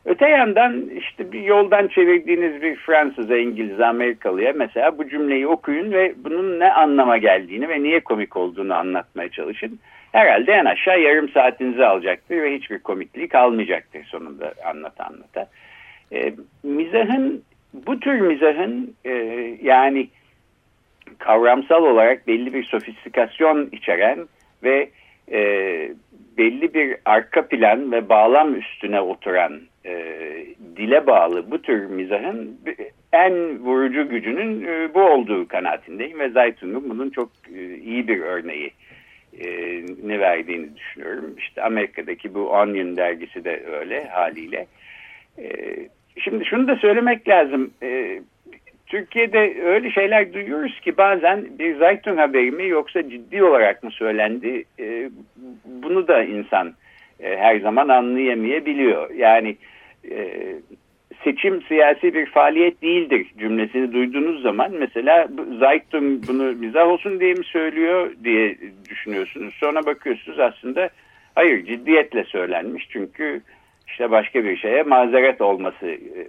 Öte 0.04 0.28
yandan 0.28 0.90
işte 0.90 1.32
bir 1.32 1.40
yoldan 1.40 1.88
çevirdiğiniz 1.88 2.62
bir 2.62 2.76
Fransız'a, 2.76 3.36
İngiliz'e, 3.36 3.86
Amerikalı'ya 3.86 4.52
mesela 4.56 4.98
bu 4.98 5.08
cümleyi 5.08 5.46
okuyun 5.46 5.92
ve 5.92 6.14
bunun 6.24 6.60
ne 6.60 6.72
anlama 6.72 7.18
geldiğini 7.18 7.68
ve 7.68 7.82
niye 7.82 8.00
komik 8.00 8.36
olduğunu 8.36 8.74
anlatmaya 8.74 9.28
çalışın. 9.28 9.78
Herhalde 10.12 10.52
en 10.52 10.64
aşağı 10.64 11.00
yarım 11.00 11.28
saatinizi 11.28 11.84
alacaktır 11.84 12.36
ve 12.36 12.54
hiçbir 12.54 12.78
komikliği 12.78 13.28
kalmayacaktır 13.28 14.04
sonunda 14.04 14.54
anlata 14.64 15.04
anlata. 15.04 15.48
E, 16.12 16.32
mizahın, 16.62 17.42
bu 17.72 18.00
tür 18.00 18.20
mizahın 18.20 18.94
e, 19.04 19.12
yani 19.62 20.08
kavramsal 21.18 21.82
olarak 21.82 22.26
belli 22.26 22.54
bir 22.54 22.64
sofistikasyon 22.64 23.68
içeren 23.72 24.28
ve 24.62 24.90
e, 25.32 25.40
belli 26.38 26.74
bir 26.74 26.96
arka 27.04 27.48
plan 27.48 27.92
ve 27.92 28.08
bağlam 28.08 28.54
üstüne 28.54 29.00
oturan 29.00 29.60
e, 29.86 29.94
dile 30.76 31.06
bağlı 31.06 31.50
bu 31.50 31.62
tür 31.62 31.86
mizahın 31.86 32.60
en 33.12 33.58
vurucu 33.58 34.08
gücünün 34.08 34.64
e, 34.66 34.94
bu 34.94 35.00
olduğu 35.00 35.48
kanaatindeyim 35.48 36.18
ve 36.18 36.28
Zaytun'un 36.28 36.90
bunun 36.90 37.10
çok 37.10 37.30
e, 37.54 37.76
iyi 37.76 38.08
bir 38.08 38.20
örneği 38.20 38.70
e, 39.40 39.46
ne 40.04 40.20
verdiğini 40.20 40.76
düşünüyorum. 40.76 41.34
İşte 41.38 41.62
Amerika'daki 41.62 42.34
bu 42.34 42.50
Onion 42.50 42.96
dergisi 42.96 43.44
de 43.44 43.62
öyle 43.80 44.04
haliyle. 44.04 44.66
E, 45.38 45.76
şimdi 46.18 46.44
şunu 46.44 46.68
da 46.68 46.76
söylemek 46.76 47.28
lazım. 47.28 47.70
E, 47.82 48.20
Türkiye'de 48.92 49.62
öyle 49.64 49.90
şeyler 49.90 50.32
duyuyoruz 50.32 50.80
ki 50.80 50.96
bazen 50.96 51.58
bir 51.58 51.76
Zaytun 51.76 52.16
haberi 52.16 52.50
mi 52.50 52.68
yoksa 52.68 53.10
ciddi 53.10 53.44
olarak 53.44 53.82
mı 53.82 53.90
söylendi 53.90 54.64
e, 54.78 55.10
bunu 55.64 56.08
da 56.08 56.22
insan 56.22 56.74
e, 57.20 57.36
her 57.36 57.60
zaman 57.60 57.88
anlayamayabiliyor. 57.88 59.10
Yani 59.10 59.56
e, 60.10 60.28
seçim 61.24 61.62
siyasi 61.62 62.14
bir 62.14 62.26
faaliyet 62.26 62.82
değildir 62.82 63.26
cümlesini 63.38 63.92
duyduğunuz 63.92 64.42
zaman 64.42 64.72
mesela 64.78 65.28
Zaytun 65.58 66.22
bunu 66.28 66.42
mizah 66.42 66.88
olsun 66.88 67.20
diye 67.20 67.34
mi 67.34 67.44
söylüyor 67.44 68.12
diye 68.24 68.56
düşünüyorsunuz. 68.90 69.54
Sonra 69.54 69.86
bakıyorsunuz 69.86 70.40
aslında 70.40 70.88
hayır 71.34 71.66
ciddiyetle 71.66 72.24
söylenmiş 72.24 72.88
çünkü 72.90 73.40
işte 73.88 74.10
başka 74.10 74.44
bir 74.44 74.56
şeye 74.56 74.82
mazeret 74.82 75.40
olması 75.40 75.86
e, 75.86 76.26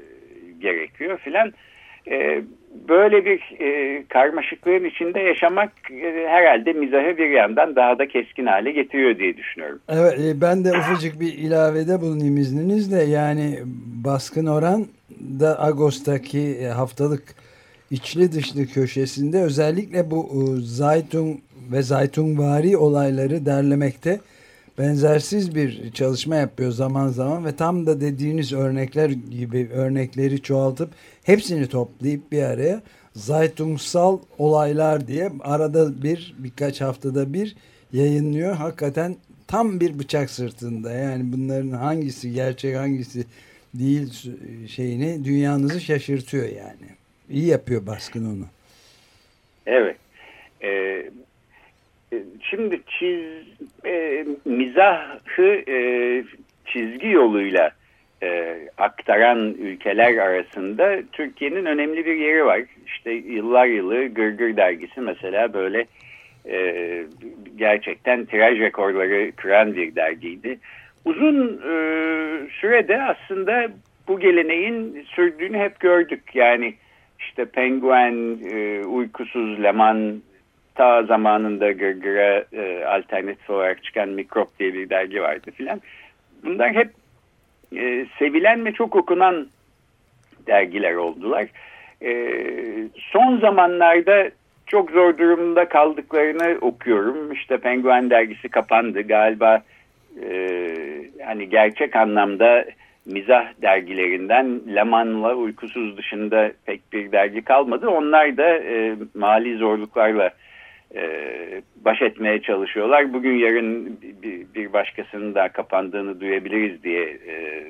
gerekiyor 0.60 1.17
filan. 1.17 1.53
E, 2.12 2.41
böyle 2.89 3.25
bir 3.25 3.62
e, 3.62 4.03
karmaşıklığın 4.10 4.83
içinde 4.83 5.19
yaşamak 5.19 5.72
e, 5.91 6.27
herhalde 6.27 6.74
mizahı 6.74 7.17
bir 7.17 7.29
yandan 7.29 7.75
daha 7.75 8.00
da 8.00 8.07
keskin 8.07 8.45
hale 8.45 8.72
getiriyor 8.72 9.19
diye 9.19 9.38
düşünüyorum. 9.38 9.79
Evet 9.89 10.19
e, 10.19 10.41
ben 10.41 10.65
de 10.65 10.69
ufacık 10.69 11.19
bir 11.19 11.33
ilavede 11.33 12.01
bulunayım 12.01 12.38
izninizle. 12.38 13.03
Yani 13.03 13.60
baskın 14.05 14.45
oran 14.45 14.86
da 15.39 15.60
Ağustos'taki 15.60 16.57
e, 16.62 16.65
haftalık 16.65 17.24
içli 17.91 18.31
dışlı 18.31 18.65
köşesinde 18.65 19.41
özellikle 19.41 20.12
bu 20.12 20.25
e, 20.25 20.62
Zaytun 20.62 21.41
ve 21.72 21.81
Zaytunvari 21.81 22.77
olayları 22.77 23.45
derlemekte 23.45 24.19
benzersiz 24.77 25.56
bir 25.56 25.92
çalışma 25.92 26.36
yapıyor 26.36 26.72
zaman 26.72 27.08
zaman 27.08 27.46
ve 27.46 27.56
tam 27.56 27.86
da 27.86 28.01
dediğiniz 28.01 28.53
örnekler 28.53 29.10
gibi 29.10 29.70
örnekleri 29.74 30.42
çoğaltıp 30.42 30.89
hepsini 31.24 31.68
toplayıp 31.68 32.32
bir 32.32 32.44
araya 32.44 32.82
Zaytungsal 33.15 34.20
olaylar 34.38 35.08
diye 35.08 35.32
arada 35.39 36.03
bir 36.03 36.36
birkaç 36.38 36.82
haftada 36.82 37.34
bir 37.34 37.56
yayınlıyor. 37.94 38.56
Hakikaten 38.56 39.15
tam 39.48 39.80
bir 39.80 40.00
bıçak 40.00 40.30
sırtında. 40.30 40.92
Yani 40.92 41.24
bunların 41.34 41.72
hangisi 41.72 42.34
gerçek 42.34 42.75
hangisi 42.75 43.25
değil 43.74 44.13
şeyini 44.68 45.25
dünyanızı 45.25 45.82
şaşırtıyor 45.82 46.50
yani. 46.50 46.89
İyi 47.30 47.46
yapıyor 47.46 47.86
baskın 47.88 48.36
onu. 48.36 48.46
Evet. 49.65 49.98
Ee, 50.63 51.12
şimdi 52.41 52.82
çiz 52.88 53.24
e, 53.86 54.25
mizahı 54.46 55.63
e, 55.67 55.77
çizgi 56.65 57.08
yoluyla 57.08 57.72
e, 58.24 58.58
aktaran 58.77 59.53
ülkeler 59.53 60.17
arasında 60.17 61.00
Türkiye'nin 61.12 61.65
önemli 61.65 62.05
bir 62.05 62.15
yeri 62.15 62.46
var. 62.46 62.62
İşte 62.86 63.12
yıllar 63.12 63.65
yılı 63.65 64.08
Gırgır 64.08 64.58
dergisi 64.58 65.01
mesela 65.01 65.53
böyle 65.53 65.86
e, 66.50 67.03
gerçekten 67.55 68.25
tiraj 68.25 68.60
rekorları 68.60 69.32
kıran 69.36 69.75
bir 69.75 69.96
dergiydi. 69.96 70.60
Uzun 71.05 71.48
e, 71.48 71.74
sürede 72.50 73.01
aslında 73.01 73.67
bu 74.08 74.20
geleneğin 74.20 75.05
sürdüğünü 75.15 75.58
hep 75.58 75.79
gördük. 75.79 76.24
Yani 76.34 76.74
işte 77.20 77.46
Penguen, 77.46 78.38
e, 78.51 78.86
Uykusuz 78.86 79.63
Leman, 79.63 80.22
ta 80.75 81.03
zamanında 81.03 81.72
Gırgır'a 81.72 82.46
e, 82.53 82.86
alternatif 82.86 83.50
olarak 83.50 83.84
çıkan 83.84 84.10
Mikrop 84.10 84.60
diye 84.60 84.74
bir 84.74 84.89
dergi 84.89 85.22
vardı 85.22 85.51
filan. 85.51 85.82
Bunlar 86.44 86.74
hep 86.74 86.89
e, 87.75 88.06
sevilen 88.20 88.65
ve 88.65 88.72
çok 88.72 88.96
okunan 88.96 89.48
dergiler 90.48 90.94
oldular. 90.94 91.48
E, 92.01 92.12
son 92.98 93.38
zamanlarda 93.38 94.32
çok 94.68 94.92
zor 94.92 95.18
durumda 95.18 95.70
kaldıklarını 95.70 96.58
okuyorum. 96.62 97.32
İşte 97.32 97.58
Penguen 97.58 98.10
dergisi 98.10 98.50
kapandı 98.50 99.01
galiba. 99.01 99.62
E, 100.24 100.32
hani 101.25 101.50
gerçek 101.50 101.96
anlamda 101.96 102.65
mizah 103.06 103.46
dergilerinden 103.62 104.62
Laman'la 104.68 105.36
Uykusuz 105.36 105.98
dışında 105.98 106.51
pek 106.65 106.94
bir 106.94 107.12
dergi 107.12 107.42
kalmadı. 107.42 107.89
Onlar 107.89 108.38
da 108.38 108.58
e, 108.58 108.96
mali 109.15 109.58
zorluklarla 109.58 110.30
baş 111.75 112.01
etmeye 112.01 112.41
çalışıyorlar. 112.41 113.13
Bugün 113.13 113.38
yarın 113.38 113.97
bir, 114.55 114.73
başkasının 114.73 115.35
daha 115.35 115.50
kapandığını 115.50 116.21
duyabiliriz 116.21 116.83
diye 116.83 117.03
e, 117.03 117.63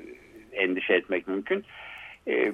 endişe 0.53 0.93
etmek 0.93 1.27
mümkün. 1.27 1.63
E, 2.27 2.51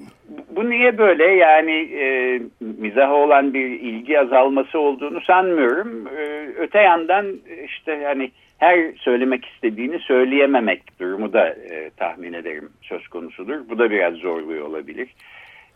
bu 0.50 0.70
niye 0.70 0.98
böyle 0.98 1.24
yani 1.24 1.72
e, 1.72 2.40
mizaha 2.60 3.14
olan 3.14 3.54
bir 3.54 3.66
ilgi 3.66 4.20
azalması 4.20 4.78
olduğunu 4.78 5.20
sanmıyorum. 5.20 6.06
E, 6.06 6.48
öte 6.58 6.78
yandan 6.78 7.26
işte 7.64 7.92
yani 7.92 8.30
her 8.58 8.92
söylemek 8.92 9.46
istediğini 9.46 9.98
söyleyememek 9.98 11.00
durumu 11.00 11.32
da 11.32 11.48
e, 11.48 11.90
tahmin 11.96 12.32
ederim 12.32 12.68
söz 12.82 13.08
konusudur. 13.08 13.68
Bu 13.68 13.78
da 13.78 13.90
biraz 13.90 14.14
zorluyor 14.14 14.66
olabilir. 14.66 15.08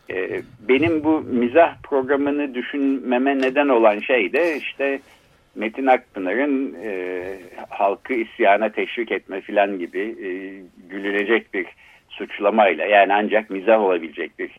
E, 0.09 0.41
benim 0.69 1.03
bu 1.03 1.21
mizah 1.21 1.75
programını 1.83 2.55
düşünmeme 2.55 3.37
neden 3.37 3.67
olan 3.67 3.99
şey 3.99 4.33
de 4.33 4.57
işte 4.57 4.99
Metin 5.55 5.85
Akpınar'ın 5.85 6.75
e, 6.83 7.23
halkı 7.69 8.13
isyana 8.13 8.69
teşvik 8.69 9.11
etme 9.11 9.41
filan 9.41 9.79
gibi 9.79 9.99
e, 9.99 10.29
gülünecek 10.89 11.53
bir 11.53 11.65
suçlamayla 12.09 12.85
yani 12.85 13.13
ancak 13.13 13.49
mizah 13.49 13.79
olabilecek 13.79 14.39
bir 14.39 14.51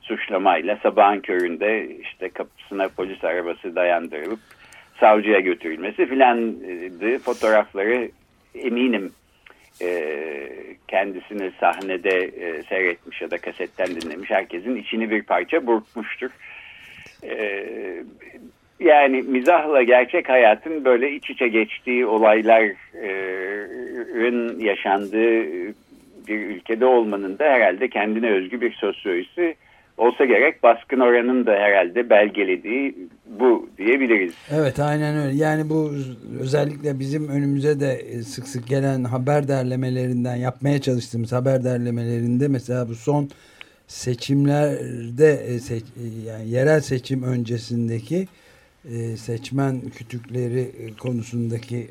suçlamayla 0.00 0.78
sabahın 0.82 1.20
köründe 1.20 1.96
işte 2.00 2.28
kapısına 2.28 2.88
polis 2.88 3.24
arabası 3.24 3.76
dayandırılıp 3.76 4.40
savcıya 5.00 5.40
götürülmesi 5.40 6.06
filan 6.06 6.54
fotoğrafları 7.24 8.10
eminim 8.54 9.12
e, 9.82 10.48
kendisini 10.88 11.50
sahnede 11.60 12.18
e, 12.18 12.62
seyretmiş 12.62 13.22
ya 13.22 13.30
da 13.30 13.38
kasetten 13.38 13.86
dinlemiş 13.86 14.30
herkesin 14.30 14.76
içini 14.76 15.10
bir 15.10 15.22
parça 15.22 15.66
burkmuştur. 15.66 16.30
E, 17.22 17.64
yani 18.80 19.22
mizahla 19.22 19.82
gerçek 19.82 20.28
hayatın 20.28 20.84
böyle 20.84 21.12
iç 21.12 21.30
içe 21.30 21.48
geçtiği 21.48 22.06
olayların 22.06 22.76
yaşandığı 24.60 25.44
bir 26.28 26.38
ülkede 26.38 26.86
olmanın 26.86 27.38
da 27.38 27.44
herhalde 27.44 27.88
kendine 27.88 28.30
özgü 28.30 28.60
bir 28.60 28.72
sosyolojisi 28.72 29.54
olsa 29.96 30.24
gerek 30.24 30.62
baskın 30.62 31.00
oranın 31.00 31.46
da 31.46 31.52
herhalde 31.52 32.10
belgelediği 32.10 32.94
bu 33.40 33.68
diyebiliriz. 33.78 34.34
Evet 34.50 34.78
aynen 34.78 35.16
öyle. 35.16 35.36
Yani 35.36 35.70
bu 35.70 35.92
özellikle 36.40 36.98
bizim 36.98 37.28
önümüze 37.28 37.80
de 37.80 38.22
sık 38.22 38.48
sık 38.48 38.66
gelen 38.66 39.04
haber 39.04 39.48
derlemelerinden 39.48 40.36
yapmaya 40.36 40.80
çalıştığımız 40.80 41.32
haber 41.32 41.64
derlemelerinde 41.64 42.48
mesela 42.48 42.88
bu 42.88 42.94
son 42.94 43.30
seçimlerde 43.86 45.44
e, 45.46 45.58
seç, 45.58 45.82
e, 45.82 46.28
yani 46.28 46.48
yerel 46.48 46.80
seçim 46.80 47.22
öncesindeki 47.22 48.28
e, 48.90 49.16
seçmen 49.16 49.80
kütükleri 49.80 50.70
konusundaki 50.98 51.88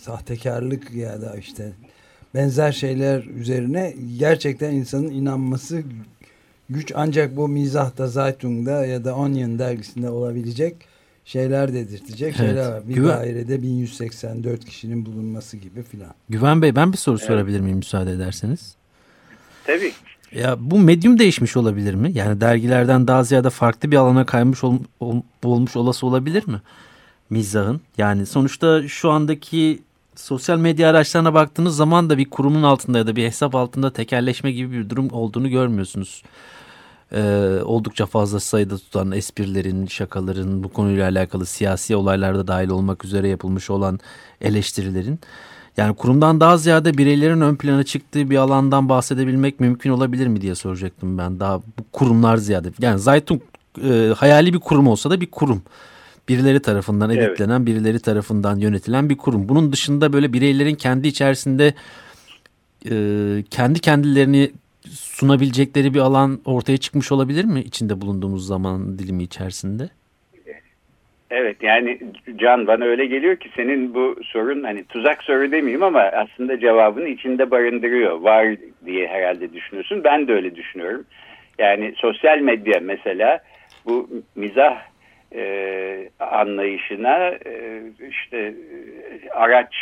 sahtekarlık 0.00 0.94
ya 0.94 1.22
da 1.22 1.36
işte 1.36 1.72
benzer 2.34 2.72
şeyler 2.72 3.24
üzerine 3.24 3.94
gerçekten 4.18 4.72
insanın 4.72 5.10
inanması 5.10 5.82
güç 6.70 6.92
ancak 6.94 7.36
bu 7.36 7.48
mizahta 7.48 8.06
Zaytung'da 8.06 8.86
ya 8.86 9.04
da 9.04 9.16
Onion 9.16 9.58
dergisinde 9.58 10.10
olabilecek 10.10 10.76
şeyler 11.24 11.72
dedirtecek 11.72 12.34
evet. 12.38 12.48
şeyler 12.48 12.72
var. 12.72 12.88
Bir 12.88 12.94
Güven... 12.94 13.08
dairede 13.08 13.62
1184 13.62 14.64
kişinin 14.64 15.06
bulunması 15.06 15.56
gibi 15.56 15.82
filan. 15.82 16.14
Güven 16.28 16.62
Bey 16.62 16.76
ben 16.76 16.92
bir 16.92 16.98
soru 16.98 17.16
evet. 17.18 17.26
sorabilir 17.26 17.60
miyim 17.60 17.76
müsaade 17.76 18.12
ederseniz? 18.12 18.74
Tabii. 19.66 19.92
Ya 20.32 20.56
bu 20.60 20.78
medyum 20.78 21.18
değişmiş 21.18 21.56
olabilir 21.56 21.94
mi? 21.94 22.12
Yani 22.14 22.40
dergilerden 22.40 23.08
daha 23.08 23.24
ziyade 23.24 23.50
farklı 23.50 23.90
bir 23.90 23.96
alana 23.96 24.26
kaymış 24.26 24.64
ol, 24.64 24.78
ol, 25.00 25.20
olmuş 25.42 25.76
olası 25.76 26.06
olabilir 26.06 26.48
mi? 26.48 26.60
Mizahın. 27.30 27.80
Yani 27.98 28.26
sonuçta 28.26 28.88
şu 28.88 29.10
andaki 29.10 29.82
sosyal 30.16 30.58
medya 30.58 30.90
araçlarına 30.90 31.34
baktığınız 31.34 31.76
zaman 31.76 32.10
da 32.10 32.18
bir 32.18 32.30
kurumun 32.30 32.62
altında 32.62 32.98
ya 32.98 33.06
da 33.06 33.16
bir 33.16 33.24
hesap 33.24 33.54
altında 33.54 33.92
tekerleşme 33.92 34.52
gibi 34.52 34.72
bir 34.72 34.90
durum 34.90 35.10
olduğunu 35.10 35.48
görmüyorsunuz 35.48 36.22
e, 37.12 37.20
oldukça 37.64 38.06
fazla 38.06 38.40
sayıda 38.40 38.78
tutan 38.78 39.12
esprilerin, 39.12 39.86
şakaların, 39.86 40.64
bu 40.64 40.68
konuyla 40.68 41.08
alakalı 41.08 41.46
siyasi 41.46 41.96
olaylarda 41.96 42.46
dahil 42.46 42.68
olmak 42.68 43.04
üzere 43.04 43.28
yapılmış 43.28 43.70
olan 43.70 44.00
eleştirilerin 44.40 45.20
yani 45.76 45.96
kurumdan 45.96 46.40
daha 46.40 46.56
ziyade 46.56 46.98
bireylerin 46.98 47.40
ön 47.40 47.56
plana 47.56 47.84
çıktığı 47.84 48.30
bir 48.30 48.36
alandan 48.36 48.88
bahsedebilmek 48.88 49.60
mümkün 49.60 49.90
olabilir 49.90 50.26
mi 50.26 50.40
diye 50.40 50.54
soracaktım 50.54 51.18
ben. 51.18 51.40
Daha 51.40 51.58
bu 51.58 51.84
kurumlar 51.92 52.36
ziyade. 52.36 52.72
Yani 52.80 52.98
Zaytung 52.98 53.42
e, 53.84 54.12
hayali 54.16 54.52
bir 54.52 54.58
kurum 54.58 54.86
olsa 54.86 55.10
da 55.10 55.20
bir 55.20 55.30
kurum. 55.30 55.62
Birileri 56.28 56.62
tarafından 56.62 57.10
editlenen, 57.10 57.56
evet. 57.56 57.66
birileri 57.66 58.00
tarafından 58.00 58.56
yönetilen 58.56 59.10
bir 59.10 59.16
kurum. 59.16 59.48
Bunun 59.48 59.72
dışında 59.72 60.12
böyle 60.12 60.32
bireylerin 60.32 60.74
kendi 60.74 61.08
içerisinde 61.08 61.74
e, 62.90 62.94
kendi 63.50 63.80
kendilerini 63.80 64.50
sunabilecekleri 64.90 65.94
bir 65.94 66.00
alan 66.00 66.40
ortaya 66.44 66.76
çıkmış 66.76 67.12
olabilir 67.12 67.44
mi 67.44 67.60
içinde 67.60 68.00
bulunduğumuz 68.00 68.46
zaman 68.46 68.98
dilimi 68.98 69.22
içerisinde? 69.22 69.88
Evet 71.30 71.56
yani 71.62 71.98
Can 72.36 72.66
bana 72.66 72.84
öyle 72.84 73.06
geliyor 73.06 73.36
ki 73.36 73.50
senin 73.56 73.94
bu 73.94 74.16
sorun 74.24 74.62
hani 74.62 74.84
tuzak 74.84 75.22
soru 75.22 75.52
demeyeyim 75.52 75.82
ama 75.82 76.00
aslında 76.00 76.60
cevabını 76.60 77.08
içinde 77.08 77.50
barındırıyor. 77.50 78.20
Var 78.20 78.56
diye 78.86 79.06
herhalde 79.06 79.52
düşünüyorsun. 79.52 80.04
Ben 80.04 80.28
de 80.28 80.32
öyle 80.32 80.54
düşünüyorum. 80.54 81.04
Yani 81.58 81.94
sosyal 81.96 82.38
medya 82.38 82.80
mesela 82.82 83.40
bu 83.86 84.08
mizah 84.34 84.76
e, 85.34 86.08
anlayışına 86.20 87.28
e, 87.28 87.82
işte 88.10 88.54
araç 89.34 89.74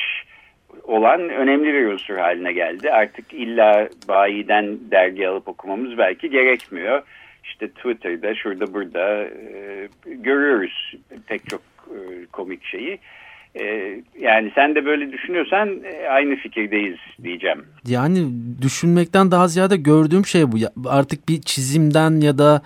olan 0.83 1.21
önemli 1.29 1.73
bir 1.73 1.87
unsur 1.87 2.17
haline 2.17 2.53
geldi. 2.53 2.93
Artık 2.93 3.33
illa 3.33 3.89
bayiden 4.09 4.79
dergi 4.91 5.29
alıp 5.29 5.49
okumamız 5.49 5.99
belki 5.99 6.31
gerekmiyor. 6.31 7.03
İşte 7.45 7.69
Twitter'da 7.69 8.35
şurada 8.35 8.75
burada 8.75 9.25
e, 9.25 9.89
görüyoruz 10.05 10.95
pek 11.27 11.51
çok 11.51 11.63
e, 11.91 12.27
komik 12.33 12.65
şeyi. 12.65 12.99
E, 13.61 13.65
yani 14.21 14.53
sen 14.55 14.75
de 14.75 14.85
böyle 14.85 15.13
düşünüyorsan 15.13 15.85
e, 15.85 16.09
aynı 16.09 16.37
fikirdeyiz 16.37 16.99
diyeceğim. 17.23 17.65
Yani 17.87 18.19
düşünmekten 18.63 19.31
daha 19.31 19.49
ziyade 19.49 19.77
gördüğüm 19.77 20.27
şey 20.27 20.53
bu. 20.53 20.57
Artık 20.89 21.29
bir 21.29 21.41
çizimden 21.41 22.21
ya 22.21 22.39
da 22.39 22.63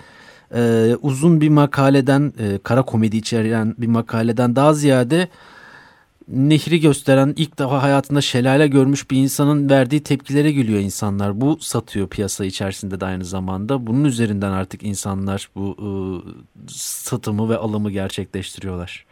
e, 0.55 0.95
uzun 1.03 1.41
bir 1.41 1.49
makaleden, 1.49 2.33
e, 2.39 2.59
kara 2.63 2.83
komedi 2.83 3.17
içeren 3.17 3.75
bir 3.79 3.87
makaleden 3.87 4.57
daha 4.57 4.73
ziyade 4.73 5.29
nehri 6.29 6.81
gösteren 6.81 7.35
ilk 7.37 7.59
defa 7.59 7.83
hayatında 7.83 8.21
şelale 8.21 8.67
görmüş 8.67 9.11
bir 9.11 9.17
insanın 9.17 9.71
verdiği 9.71 10.03
tepkilere 10.03 10.53
gülüyor 10.53 10.81
insanlar. 10.81 11.41
Bu 11.41 11.57
satıyor 11.57 12.09
piyasa 12.09 12.45
içerisinde 12.45 13.01
de 13.01 13.05
aynı 13.05 13.25
zamanda. 13.25 13.87
Bunun 13.87 14.05
üzerinden 14.05 14.53
artık 14.53 14.83
insanlar 14.83 15.49
bu 15.55 15.77
e, 15.79 15.89
satımı 16.69 17.51
ve 17.51 17.57
alımı 17.57 17.91
gerçekleştiriyorlar. 17.91 19.05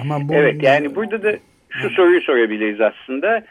Ama 0.00 0.28
bu... 0.28 0.34
Evet 0.34 0.62
yani 0.62 0.94
burada 0.94 1.22
da 1.22 1.32
şu 1.68 1.90
soruyu 1.90 2.20
sorabiliriz 2.20 2.80
aslında. 2.80 3.44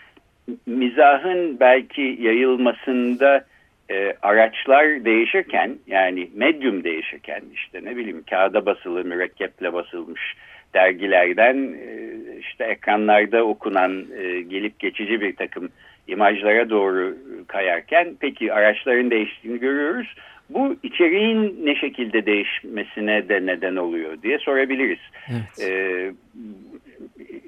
Mizahın 0.65 1.59
belki 1.59 2.17
yayılmasında 2.21 3.45
e, 3.91 4.13
araçlar 4.21 5.05
değişirken 5.05 5.77
yani 5.87 6.29
medyum 6.35 6.83
değişirken 6.83 7.41
işte 7.53 7.79
ne 7.83 7.97
bileyim 7.97 8.23
kağıda 8.29 8.65
basılı 8.65 9.03
mürekkeple 9.03 9.73
basılmış 9.73 10.35
dergilerden 10.73 11.55
e, 11.55 12.13
işte 12.39 12.63
ekranlarda 12.63 13.43
okunan 13.43 14.05
e, 14.17 14.41
gelip 14.41 14.79
geçici 14.79 15.21
bir 15.21 15.35
takım 15.35 15.69
imajlara 16.07 16.69
doğru 16.69 17.17
kayarken 17.47 18.15
peki 18.19 18.53
araçların 18.53 19.11
değiştiğini 19.11 19.59
görüyoruz. 19.59 20.15
Bu 20.49 20.75
içeriğin 20.83 21.65
ne 21.65 21.75
şekilde 21.75 22.25
değişmesine 22.25 23.29
de 23.29 23.45
neden 23.45 23.75
oluyor 23.75 24.21
diye 24.21 24.37
sorabiliriz. 24.39 24.99
Evet. 25.29 25.69
Ee, 25.69 26.11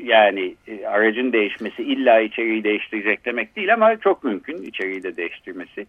yani 0.04 0.56
e, 0.68 0.86
aracın 0.86 1.34
değişmesi 1.34 1.84
illa 1.84 2.20
içeriği 2.20 2.64
değiştirecek 2.64 3.26
demek 3.26 3.56
değil 3.56 3.74
ama 3.74 3.98
çok 3.98 4.24
mümkün 4.24 4.64
içeriği 4.64 5.04
de 5.04 5.18
değiştirmesi. 5.18 5.86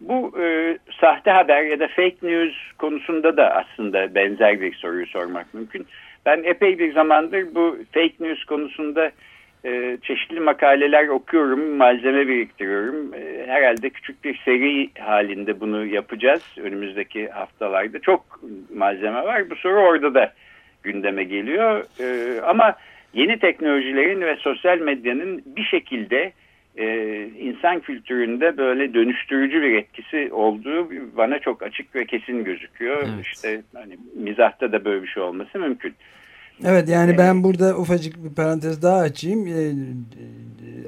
Bu 0.00 0.32
e, 0.42 0.78
sahte 1.00 1.30
haber 1.30 1.62
ya 1.62 1.80
da 1.80 1.88
fake 1.88 2.16
news 2.22 2.54
konusunda 2.78 3.36
da 3.36 3.54
aslında 3.54 4.14
benzer 4.14 4.60
bir 4.60 4.74
soruyu 4.74 5.06
sormak 5.06 5.54
mümkün. 5.54 5.86
Ben 6.26 6.42
epey 6.44 6.78
bir 6.78 6.92
zamandır 6.92 7.54
bu 7.54 7.78
fake 7.92 8.14
news 8.20 8.44
konusunda 8.44 9.10
e, 9.64 9.98
çeşitli 10.02 10.40
makaleler 10.40 11.08
okuyorum, 11.08 11.76
malzeme 11.76 12.28
biriktiriyorum. 12.28 13.14
E, 13.14 13.46
herhalde 13.46 13.90
küçük 13.90 14.24
bir 14.24 14.40
seri 14.44 14.90
halinde 14.98 15.60
bunu 15.60 15.86
yapacağız 15.86 16.42
önümüzdeki 16.58 17.28
haftalarda. 17.28 17.98
Çok 17.98 18.40
malzeme 18.74 19.22
var. 19.22 19.50
Bu 19.50 19.56
soru 19.56 19.80
orada 19.80 20.14
da 20.14 20.32
gündeme 20.82 21.24
geliyor. 21.24 21.84
E, 22.00 22.40
ama 22.40 22.74
yeni 23.14 23.38
teknolojilerin 23.38 24.20
ve 24.20 24.36
sosyal 24.36 24.78
medyanın 24.78 25.42
bir 25.46 25.64
şekilde 25.64 26.32
e, 26.76 26.86
insan 27.38 27.80
kültüründe 27.80 28.56
böyle 28.56 28.94
dönüştürücü 28.94 29.62
bir 29.62 29.76
etkisi 29.76 30.32
olduğu 30.32 30.88
bana 31.16 31.38
çok 31.38 31.62
açık 31.62 31.94
ve 31.94 32.04
kesin 32.04 32.44
gözüküyor. 32.44 32.96
Evet. 32.96 33.26
İşte 33.26 33.62
hani 33.74 33.96
mizahta 34.16 34.72
da 34.72 34.84
böyle 34.84 35.02
bir 35.02 35.08
şey 35.08 35.22
olması 35.22 35.58
mümkün. 35.58 35.94
Evet 36.64 36.88
yani 36.88 37.18
ben 37.18 37.44
burada 37.44 37.76
ufacık 37.76 38.24
bir 38.24 38.30
parantez 38.30 38.82
daha 38.82 38.96
açayım. 38.96 39.46
Ee, 39.46 39.74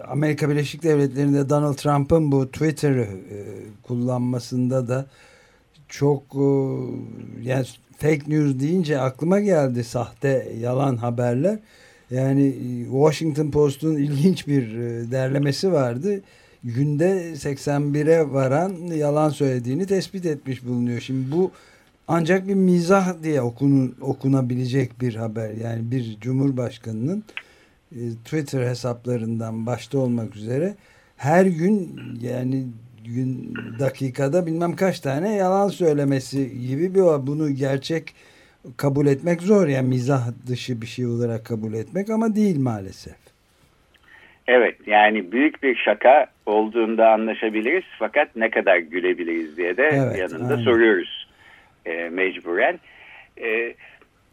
Amerika 0.08 0.50
Birleşik 0.50 0.82
Devletleri'nde 0.82 1.48
Donald 1.48 1.74
Trump'ın 1.74 2.32
bu 2.32 2.50
Twitter'ı 2.50 3.02
e, 3.02 3.38
kullanmasında 3.82 4.88
da 4.88 5.06
çok 5.88 6.22
e, 6.34 6.46
yani 7.42 7.66
fake 7.98 8.22
news 8.26 8.60
deyince 8.60 9.00
aklıma 9.00 9.40
geldi 9.40 9.84
sahte 9.84 10.52
yalan 10.60 10.96
haberler. 10.96 11.58
Yani 12.10 12.46
e, 12.46 12.84
Washington 12.84 13.50
Post'un 13.50 13.96
ilginç 13.96 14.46
bir 14.46 14.64
derlemesi 15.10 15.72
vardı. 15.72 16.22
Günde 16.64 17.32
81'e 17.34 18.32
varan 18.32 18.72
yalan 18.72 19.30
söylediğini 19.30 19.86
tespit 19.86 20.26
etmiş 20.26 20.64
bulunuyor. 20.64 21.00
Şimdi 21.00 21.32
bu 21.32 21.50
ancak 22.08 22.48
bir 22.48 22.54
mizah 22.54 23.22
diye 23.22 23.40
okunu, 23.40 23.90
okunabilecek 24.00 25.00
bir 25.00 25.14
haber. 25.14 25.50
Yani 25.50 25.90
bir 25.90 26.16
cumhurbaşkanının 26.20 27.24
e, 27.92 28.00
Twitter 28.24 28.66
hesaplarından 28.68 29.66
başta 29.66 29.98
olmak 29.98 30.36
üzere 30.36 30.74
her 31.16 31.46
gün 31.46 32.00
yani 32.22 32.64
gün 33.04 33.54
dakikada 33.78 34.46
bilmem 34.46 34.76
kaç 34.76 35.00
tane 35.00 35.34
yalan 35.34 35.68
söylemesi 35.68 36.60
gibi 36.68 36.94
bir 36.94 37.26
bunu 37.26 37.50
gerçek 37.50 38.14
kabul 38.76 39.06
etmek 39.06 39.42
zor 39.42 39.66
yani 39.68 39.88
mizah 39.88 40.22
dışı 40.48 40.82
bir 40.82 40.86
şey 40.86 41.06
olarak 41.06 41.46
kabul 41.46 41.74
etmek 41.74 42.10
ama 42.10 42.34
değil 42.34 42.58
maalesef. 42.58 43.16
Evet 44.46 44.76
yani 44.86 45.32
büyük 45.32 45.62
bir 45.62 45.76
şaka 45.76 46.26
olduğunda 46.46 47.10
anlaşabiliriz 47.10 47.84
fakat 47.98 48.36
ne 48.36 48.50
kadar 48.50 48.76
gülebiliriz 48.76 49.56
diye 49.56 49.76
de 49.76 49.90
evet, 49.92 50.18
yanında 50.18 50.54
aynen. 50.54 50.64
soruyoruz 50.64 51.23
e, 51.86 52.08
mecburen. 52.08 52.78
E, 53.42 53.74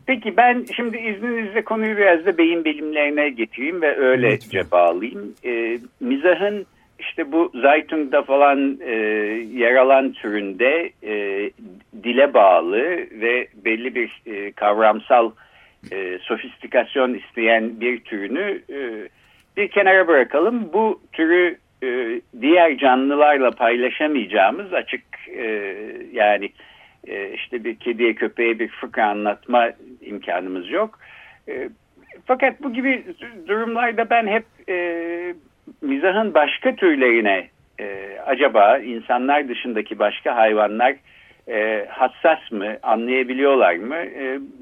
peki 0.08 0.38
ben 0.38 0.66
şimdi 0.76 0.98
izninizle 0.98 1.62
konuyu 1.62 1.98
biraz 1.98 2.26
da 2.26 2.38
beyin 2.38 2.66
bilimlerine 2.66 3.30
getireyim 3.30 3.82
ve 3.82 3.98
öylece 3.98 4.46
Lütfen. 4.46 4.72
bağlayayım. 4.72 5.36
E, 5.46 5.78
mizahın 6.00 6.66
işte 7.00 7.32
bu 7.32 7.52
Zaytung'da 7.62 8.22
falan 8.22 8.80
e, 8.82 8.94
yer 9.54 9.76
alan 9.76 10.12
türünde 10.12 10.92
e, 11.04 11.50
dile 12.04 12.34
bağlı 12.34 12.82
ve 13.12 13.48
belli 13.66 13.96
bir 13.96 14.22
e, 14.26 14.52
kavramsal 14.52 15.32
e, 15.92 16.20
sofistikasyon 16.22 17.14
isteyen 17.14 17.82
bir 17.82 18.00
türünü 18.00 18.62
e, 18.70 19.08
bir 19.58 19.68
kenara 19.68 20.08
bırakalım. 20.08 20.74
Bu 20.74 21.02
türü 21.12 21.58
e, 21.84 22.22
diğer 22.42 22.78
canlılarla 22.78 23.52
paylaşamayacağımız 23.52 24.74
açık 24.74 25.04
e, 25.38 25.76
yani 26.14 26.50
e, 27.12 27.34
işte 27.34 27.64
bir 27.64 27.76
kediye 27.76 28.14
köpeğe 28.14 28.60
bir 28.60 28.68
fıkra 28.68 29.06
anlatma 29.06 29.70
imkanımız 30.02 30.70
yok. 30.70 31.00
E, 31.50 31.70
fakat 32.26 32.64
bu 32.64 32.74
gibi 32.74 33.04
durumlarda 33.48 34.10
ben 34.10 34.28
hep 34.28 34.46
e, 34.70 34.76
mizahın 35.82 36.34
başka 36.34 36.76
türlerine 36.76 37.48
e, 37.80 38.18
acaba 38.26 38.78
insanlar 38.78 39.48
dışındaki 39.48 40.00
başka 40.00 40.36
hayvanlar 40.36 40.96
e, 41.48 41.86
hassas 41.90 42.52
mı, 42.52 42.78
anlayabiliyorlar 42.84 43.76
mı? 43.76 43.96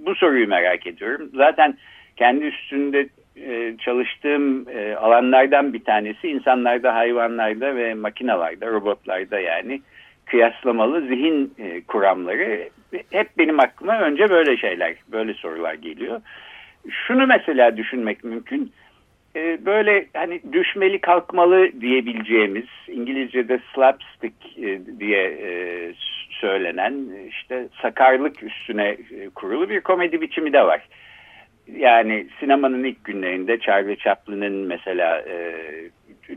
Bu 0.06 0.16
soruyu 0.16 0.48
merak 0.48 0.88
ediyorum. 0.88 1.30
Zaten 1.34 1.78
kendi 2.16 2.46
üstünde 2.46 3.08
çalıştığım 3.80 4.66
alanlardan 4.98 5.74
bir 5.74 5.84
tanesi 5.84 6.28
insanlarda, 6.28 6.96
hayvanlarda 6.96 7.76
ve 7.76 7.94
makinalarda, 7.94 8.68
robotlarda 8.68 9.40
yani 9.40 9.82
kıyaslamalı 10.30 11.08
zihin 11.08 11.54
e, 11.60 11.82
kuramları 11.82 12.70
hep 13.12 13.38
benim 13.38 13.60
aklıma 13.60 14.00
önce 14.00 14.30
böyle 14.30 14.58
şeyler, 14.58 14.96
böyle 15.12 15.34
sorular 15.34 15.74
geliyor. 15.74 16.22
Şunu 16.90 17.28
mesela 17.28 17.78
düşünmek 17.78 18.24
mümkün. 18.24 18.72
E, 19.36 19.66
böyle 19.66 20.06
hani 20.14 20.42
düşmeli 20.54 21.02
kalkmalı 21.02 21.82
diyebileceğimiz 21.82 22.66
İngilizce'de 22.88 23.60
slapstick 23.76 24.58
e, 24.58 24.80
diye 25.00 25.24
e, 25.24 25.50
söylenen 26.30 27.08
işte 27.30 27.68
sakarlık 27.82 28.44
üstüne 28.44 28.88
e, 28.88 29.30
kurulu 29.36 29.70
bir 29.70 29.82
komedi 29.82 30.22
biçimi 30.22 30.54
de 30.54 30.66
var. 30.66 30.82
Yani 31.78 32.28
sinemanın 32.40 32.84
ilk 32.84 33.04
günlerinde 33.04 33.60
Charlie 33.60 33.98
Chaplin'in 33.98 34.54
mesela 34.54 35.22
e, 35.22 35.56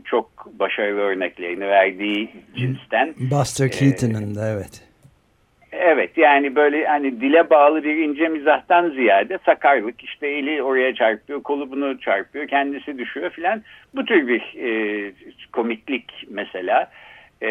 çok 0.05 0.45
başarılı 0.59 0.99
örneklerini 0.99 1.67
verdiği 1.67 2.29
cinsten. 2.55 3.13
Buster 3.31 3.71
Keaton'ın 3.71 4.35
da 4.35 4.49
evet. 4.49 4.93
Evet 5.71 6.17
yani 6.17 6.55
böyle 6.55 6.85
hani 6.85 7.21
dile 7.21 7.49
bağlı 7.49 7.83
bir 7.83 7.97
ince 7.97 8.27
mizahtan 8.27 8.89
ziyade 8.89 9.39
sakarlık 9.45 10.03
işte 10.03 10.27
eli 10.27 10.63
oraya 10.63 10.95
çarpıyor 10.95 11.43
kolu 11.43 11.71
bunu 11.71 11.99
çarpıyor 11.99 12.47
kendisi 12.47 12.97
düşüyor 12.97 13.29
filan 13.29 13.63
bu 13.95 14.05
tür 14.05 14.27
bir 14.27 14.41
e, 14.59 15.11
komiklik 15.51 16.11
mesela 16.29 16.91
e, 17.41 17.49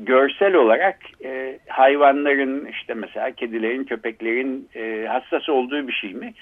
görsel 0.00 0.54
olarak 0.54 0.98
e, 1.24 1.58
hayvanların 1.68 2.66
işte 2.66 2.94
mesela 2.94 3.30
kedilerin 3.30 3.84
köpeklerin 3.84 4.68
e, 4.74 5.06
hassas 5.08 5.48
olduğu 5.48 5.88
bir 5.88 5.92
şey 5.92 6.14
mi? 6.14 6.34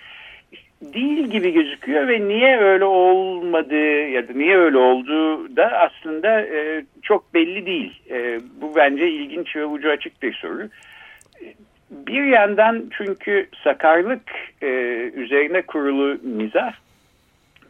Değil 0.83 1.27
gibi 1.27 1.53
gözüküyor 1.53 2.09
ve 2.09 2.29
niye 2.29 2.59
öyle 2.61 2.85
olmadığı 2.85 4.09
ya 4.09 4.29
da 4.29 4.33
niye 4.33 4.57
öyle 4.57 4.79
olduğu 4.79 5.57
da 5.57 5.67
aslında 5.67 6.41
e, 6.41 6.85
çok 7.03 7.35
belli 7.35 7.67
değil. 7.67 8.03
E, 8.11 8.41
bu 8.61 8.77
bence 8.77 9.11
ilginç 9.11 9.57
ve 9.57 9.67
ucu 9.67 9.91
açık 9.91 10.23
bir 10.23 10.33
soru. 10.33 10.69
Bir 11.91 12.25
yandan 12.25 12.85
çünkü 12.97 13.49
sakarlık 13.65 14.23
e, 14.63 14.67
üzerine 15.15 15.63
kurulu 15.63 16.19
mizah 16.23 16.73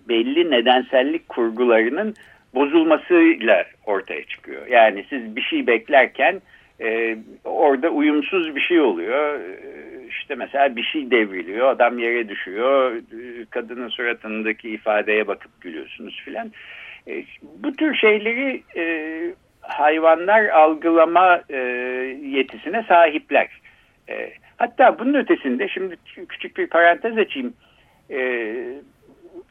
belli 0.09 0.51
nedensellik 0.51 1.29
kurgularının 1.29 2.15
bozulmasıyla 2.55 3.65
ortaya 3.87 4.25
çıkıyor. 4.25 4.67
Yani 4.67 5.05
siz 5.09 5.37
bir 5.37 5.43
şey 5.43 5.67
beklerken 5.67 6.41
e, 6.81 7.17
orada 7.45 7.89
uyumsuz 7.91 8.57
bir 8.57 8.61
şey 8.61 8.81
oluyor. 8.81 9.41
E, 9.41 9.92
işte 10.13 10.35
mesela 10.35 10.77
bir 10.77 10.83
şey 10.83 11.11
devriliyor, 11.11 11.69
adam 11.69 11.99
yere 11.99 12.29
düşüyor, 12.29 13.03
kadının 13.51 13.89
suratındaki 13.89 14.71
ifadeye 14.71 15.27
bakıp 15.27 15.61
gülüyorsunuz 15.61 16.21
filan. 16.25 16.53
E, 17.09 17.25
bu 17.43 17.73
tür 17.73 17.95
şeyleri 17.95 18.63
e, 18.77 18.85
hayvanlar 19.61 20.45
algılama 20.45 21.41
e, 21.51 21.57
yetisine 22.23 22.83
sahipler. 22.89 23.49
Hatta 24.57 24.99
bunun 24.99 25.15
ötesinde 25.15 25.69
şimdi 25.69 25.97
küçük 26.29 26.57
bir 26.57 26.67
parantez 26.67 27.19
açayım. 27.19 27.55
E, 28.11 28.55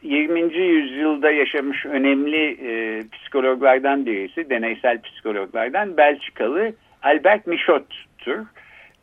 20. 0.03 0.57
yüzyılda 0.57 1.31
yaşamış 1.31 1.85
önemli 1.85 2.57
e, 2.67 3.01
psikologlardan 3.11 4.05
birisi, 4.05 4.49
deneysel 4.49 5.01
psikologlardan 5.01 5.97
Belçikalı 5.97 6.73
Albert 7.03 7.47
Michot'tur. 7.47 8.37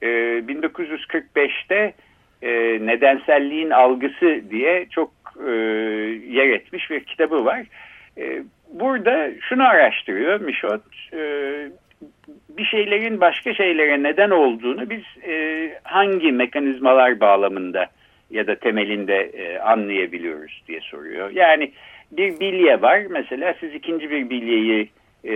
E, 0.02 0.06
1945'te 0.06 1.94
e, 2.42 2.50
nedenselliğin 2.86 3.70
algısı 3.70 4.40
diye 4.50 4.86
çok 4.90 5.10
e, 5.46 5.50
yer 6.28 6.48
etmiş 6.48 6.90
bir 6.90 7.00
kitabı 7.00 7.44
var. 7.44 7.66
E, 8.18 8.42
burada 8.72 9.30
şunu 9.40 9.68
araştırıyor 9.68 10.40
Michot, 10.40 10.82
bir 12.48 12.64
şeylerin 12.64 13.20
başka 13.20 13.54
şeylere 13.54 14.02
neden 14.02 14.30
olduğunu 14.30 14.90
biz 14.90 15.02
hangi 15.82 16.32
mekanizmalar 16.32 17.20
bağlamında 17.20 17.86
ya 18.30 18.46
da 18.46 18.54
temelinde 18.54 19.32
anlayabiliyoruz 19.64 20.62
diye 20.68 20.80
soruyor. 20.80 21.30
Yani 21.30 21.72
bir 22.12 22.40
bilye 22.40 22.82
var 22.82 23.02
mesela 23.10 23.54
siz 23.60 23.74
ikinci 23.74 24.10
bir 24.10 24.30
bilyeyi 24.30 24.90
e, 25.24 25.34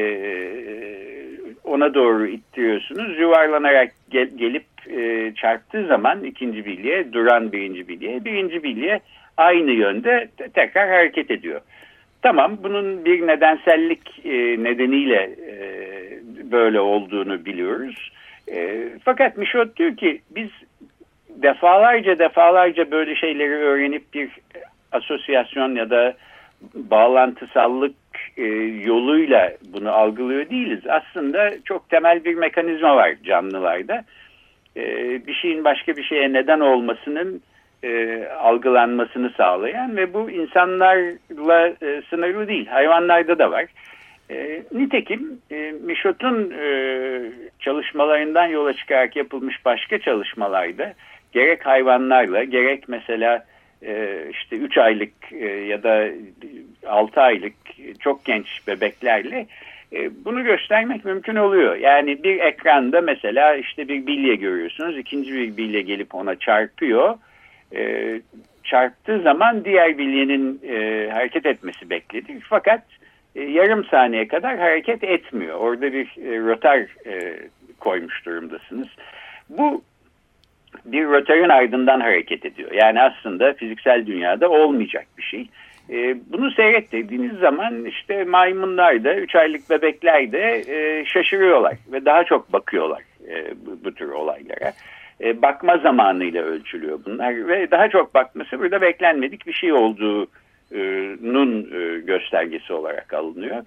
ona 1.64 1.95
doğru 1.95 2.27
ittiriyorsunuz. 2.27 3.18
Yuvarlanarak 3.18 3.92
gel, 4.11 4.29
gelip 4.37 4.64
e, 4.90 5.33
çarptığı 5.35 5.87
zaman 5.87 6.25
ikinci 6.25 6.64
bilye 6.64 7.12
duran 7.12 7.53
birinci 7.53 7.88
bilye 7.88 8.25
birinci 8.25 8.62
bilye 8.62 9.01
aynı 9.37 9.71
yönde 9.71 10.29
tekrar 10.55 10.88
hareket 10.88 11.31
ediyor. 11.31 11.61
Tamam 12.23 12.59
bunun 12.62 13.05
bir 13.05 13.27
nedensellik 13.27 14.27
e, 14.27 14.33
nedeniyle 14.62 15.31
e, 15.49 15.57
böyle 16.53 16.81
olduğunu 16.81 17.45
biliyoruz. 17.45 18.12
E, 18.53 18.88
fakat 19.05 19.37
Michot 19.37 19.77
diyor 19.77 19.97
ki 19.97 20.21
biz 20.31 20.49
defalarca 21.29 22.18
defalarca 22.18 22.90
böyle 22.90 23.16
şeyleri 23.16 23.55
öğrenip 23.55 24.14
bir 24.14 24.31
asosyasyon 24.92 25.75
ya 25.75 25.90
da 25.90 26.14
bağlantısallık 26.75 27.95
e, 28.37 28.43
yoluyla 28.87 29.53
bunu 29.73 29.93
algılıyor 29.93 30.51
değiliz. 30.51 30.81
Aslında 30.89 31.51
çok 31.65 31.91
temel 31.91 32.25
bir 32.25 32.35
mekanizma 32.35 32.97
var 32.97 33.15
canlılarda. 33.25 34.05
E, 34.77 34.83
bir 35.27 35.35
şeyin 35.35 35.65
başka 35.65 35.97
bir 35.97 36.05
şeye 36.05 36.33
neden 36.33 36.61
olmasının 36.61 37.43
e, 37.85 38.23
algılanmasını 38.27 39.31
sağlayan 39.31 39.97
ve 39.97 40.15
bu 40.15 40.31
insanlarla 40.31 41.69
e, 41.83 42.03
sınırlı 42.11 42.49
değil. 42.49 42.67
Hayvanlarda 42.67 43.39
da 43.39 43.51
var. 43.51 43.67
E, 44.31 44.63
nitekim 44.73 45.39
e, 45.51 45.73
Michot'un 45.83 46.51
e, 46.51 46.67
çalışmalarından 47.61 48.47
yola 48.47 48.73
çıkarak 48.73 49.17
yapılmış 49.17 49.65
başka 49.65 49.99
çalışmalarda 49.99 50.95
gerek 51.33 51.67
hayvanlarla 51.67 52.45
gerek 52.45 52.89
mesela 52.89 53.45
işte 54.33 54.57
3 54.57 54.79
aylık 54.79 55.12
e, 55.33 55.47
ya 55.47 55.83
da 55.83 56.09
6 56.87 57.21
aylık 57.21 57.55
çok 58.01 58.25
genç 58.25 58.47
bebeklerle 58.66 59.47
e, 59.92 60.25
bunu 60.25 60.45
göstermek 60.45 61.05
mümkün 61.05 61.37
oluyor. 61.37 61.77
Yani 61.77 62.23
bir 62.23 62.40
ekranda 62.40 63.01
mesela 63.01 63.55
işte 63.55 63.88
bir 63.88 64.07
bilye 64.07 64.35
görüyorsunuz. 64.35 64.99
ikinci 64.99 65.35
bir 65.35 65.57
bilye 65.57 65.83
gelip 65.83 66.14
ona 66.14 66.38
çarpıyor. 66.38 67.18
E, 67.75 68.21
çarptığı 68.64 69.21
zaman 69.23 69.64
diğer 69.64 69.99
bilyenin 69.99 70.61
e, 70.68 71.09
hareket 71.12 71.47
etmesi 71.47 71.90
beklenir. 71.90 72.42
Fakat 72.49 72.83
yarım 73.35 73.85
saniye 73.85 74.29
kadar 74.29 74.59
hareket 74.59 75.05
etmiyor. 75.05 75.59
Orada 75.59 75.92
bir 75.92 76.07
rotar 76.47 76.87
koymuş 77.81 78.27
durumdasınız. 78.27 78.88
Bu 79.49 79.83
bir 80.85 81.05
rotarın 81.05 81.49
ardından 81.49 82.01
hareket 82.01 82.45
ediyor. 82.45 82.73
Yani 82.73 83.03
aslında 83.03 83.53
fiziksel 83.53 84.07
dünyada 84.07 84.51
olmayacak 84.51 85.07
bir 85.19 85.23
şey. 85.23 85.49
E, 85.91 86.17
bunu 86.33 86.51
seyrettiğiniz 86.51 87.39
zaman 87.39 87.85
işte 87.85 88.25
maymunlar 88.25 89.05
da, 89.05 89.15
üç 89.15 89.35
aylık 89.35 89.71
bebekler 89.71 90.33
de 90.33 90.63
e, 90.69 91.05
şaşırıyorlar 91.05 91.77
ve 91.93 92.05
daha 92.05 92.25
çok 92.25 92.53
bakıyorlar 92.53 93.03
e, 93.29 93.55
bu, 93.67 93.85
bu 93.85 93.95
tür 93.95 94.09
olaylara. 94.09 94.73
E, 95.21 95.43
bakma 95.43 95.79
zamanıyla 95.79 96.43
ölçülüyor 96.43 96.99
bunlar 97.07 97.49
ve 97.49 97.71
daha 97.71 97.89
çok 97.89 98.15
bakması 98.15 98.59
burada 98.59 98.81
beklenmedik 98.81 99.47
bir 99.47 99.53
şey 99.53 99.73
olduğunun 99.73 101.69
e, 101.75 101.99
göstergesi 102.01 102.73
olarak 102.73 103.15
alınıyor. 103.15 103.63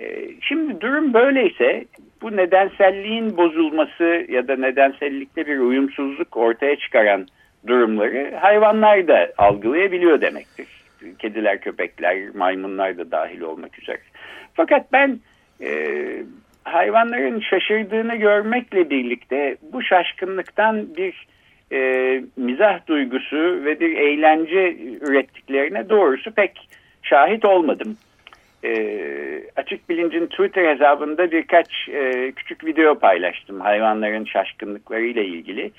E, 0.00 0.28
şimdi 0.40 0.80
durum 0.80 1.14
böyleyse 1.14 1.84
bu 2.22 2.36
nedenselliğin 2.36 3.36
bozulması 3.36 4.26
ya 4.28 4.48
da 4.48 4.56
nedensellikte 4.56 5.46
bir 5.46 5.58
uyumsuzluk 5.58 6.36
ortaya 6.36 6.76
çıkaran 6.76 7.26
durumları 7.66 8.36
hayvanlar 8.40 9.08
da 9.08 9.32
algılayabiliyor 9.38 10.20
demektir. 10.20 10.66
Kediler, 11.18 11.60
köpekler, 11.60 12.34
maymunlar 12.34 12.98
da 12.98 13.10
dahil 13.10 13.40
olmak 13.40 13.78
üzere. 13.78 13.98
Fakat 14.54 14.92
ben 14.92 15.20
e, 15.62 15.70
hayvanların 16.64 17.40
şaşırdığını 17.40 18.16
görmekle 18.16 18.90
birlikte 18.90 19.56
bu 19.72 19.82
şaşkınlıktan 19.82 20.96
bir 20.96 21.26
e, 21.72 21.80
mizah 22.36 22.86
duygusu 22.86 23.64
ve 23.64 23.80
bir 23.80 23.96
eğlence 23.96 24.76
ürettiklerine 25.00 25.88
doğrusu 25.88 26.30
pek 26.30 26.68
şahit 27.02 27.44
olmadım. 27.44 27.96
E, 28.64 28.72
Açık 29.56 29.88
Bilinc'in 29.88 30.26
Twitter 30.26 30.74
hesabında 30.74 31.30
birkaç 31.30 31.88
e, 31.88 32.32
küçük 32.32 32.64
video 32.64 32.98
paylaştım 32.98 33.60
hayvanların 33.60 34.24
şaşkınlıklarıyla 34.24 35.22
ilgili. 35.22 35.70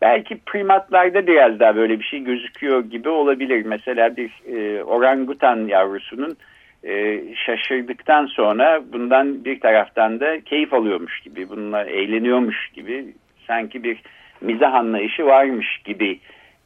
Belki 0.00 0.38
primatlarda 0.46 1.26
biraz 1.26 1.60
daha 1.60 1.76
böyle 1.76 1.98
bir 1.98 2.04
şey 2.04 2.24
gözüküyor 2.24 2.84
gibi 2.84 3.08
olabilir. 3.08 3.62
Mesela 3.66 4.16
bir 4.16 4.30
e, 4.52 4.84
orangutan 4.84 5.66
yavrusunun 5.66 6.36
e, 6.84 7.22
şaşırdıktan 7.34 8.26
sonra 8.26 8.82
bundan 8.92 9.44
bir 9.44 9.60
taraftan 9.60 10.20
da 10.20 10.40
keyif 10.40 10.74
alıyormuş 10.74 11.20
gibi, 11.20 11.48
bununla 11.48 11.84
eğleniyormuş 11.84 12.68
gibi 12.74 13.06
sanki 13.46 13.84
bir 13.84 13.98
mizah 14.40 14.74
anlayışı 14.74 15.26
varmış 15.26 15.80
gibi 15.84 16.18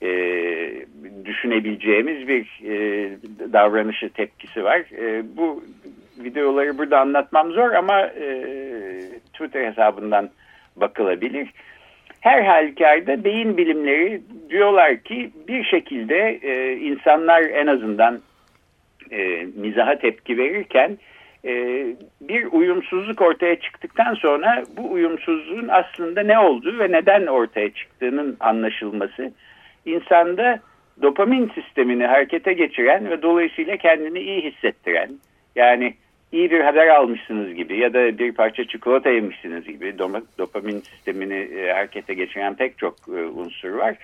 e, 0.03 0.11
düşünebileceğimiz 1.25 2.29
bir 2.29 2.61
e, 2.65 3.11
davranışı 3.53 4.11
tepkisi 4.11 4.65
var. 4.65 4.83
E, 4.99 5.23
bu 5.37 5.65
videoları 6.25 6.79
burada 6.79 7.01
anlatmam 7.01 7.53
zor 7.53 7.71
ama 7.71 8.01
e, 8.01 8.45
Twitter 9.33 9.65
hesabından 9.65 10.31
bakılabilir. 10.77 11.49
Her 12.21 12.43
halükarda 12.43 13.25
beyin 13.25 13.57
bilimleri 13.57 14.23
diyorlar 14.51 14.97
ki 14.97 15.31
bir 15.49 15.65
şekilde 15.65 16.39
e, 16.43 16.77
insanlar 16.77 17.43
en 17.43 17.67
azından 17.67 18.21
e, 19.11 19.47
mizaha 19.57 19.99
tepki 19.99 20.39
verirken 20.39 20.99
e, 21.45 21.87
bir 22.21 22.47
uyumsuzluk 22.53 23.21
ortaya 23.23 23.61
çıktıktan 23.61 24.15
sonra 24.15 24.65
bu 24.77 24.93
uyumsuzluğun 24.93 25.69
aslında 25.69 26.23
ne 26.23 26.39
olduğu 26.39 26.79
ve 26.79 26.93
neden 26.93 27.27
ortaya 27.27 27.71
çıktığının 27.71 28.37
anlaşılması 28.41 29.33
insanda 29.87 30.61
dopamin 31.03 31.51
sistemini 31.55 32.07
harekete 32.07 32.53
geçiren 32.53 33.11
ve 33.11 33.23
dolayısıyla 33.23 33.77
kendini 33.77 34.19
iyi 34.19 34.43
hissettiren 34.43 35.11
yani 35.57 35.95
iyi 36.33 36.51
bir 36.51 36.61
haber 36.61 36.87
almışsınız 36.87 37.55
gibi 37.55 37.79
ya 37.79 37.95
da 37.95 38.19
bir 38.19 38.33
parça 38.33 38.65
çikolata 38.65 39.11
yemişsiniz 39.11 39.65
gibi 39.65 39.99
dopamin 40.39 40.81
sistemini 40.81 41.35
e, 41.35 41.73
harekete 41.73 42.15
geçiren 42.15 42.55
pek 42.55 42.79
çok 42.79 42.95
e, 43.09 43.21
unsur 43.25 43.71
var. 43.71 43.97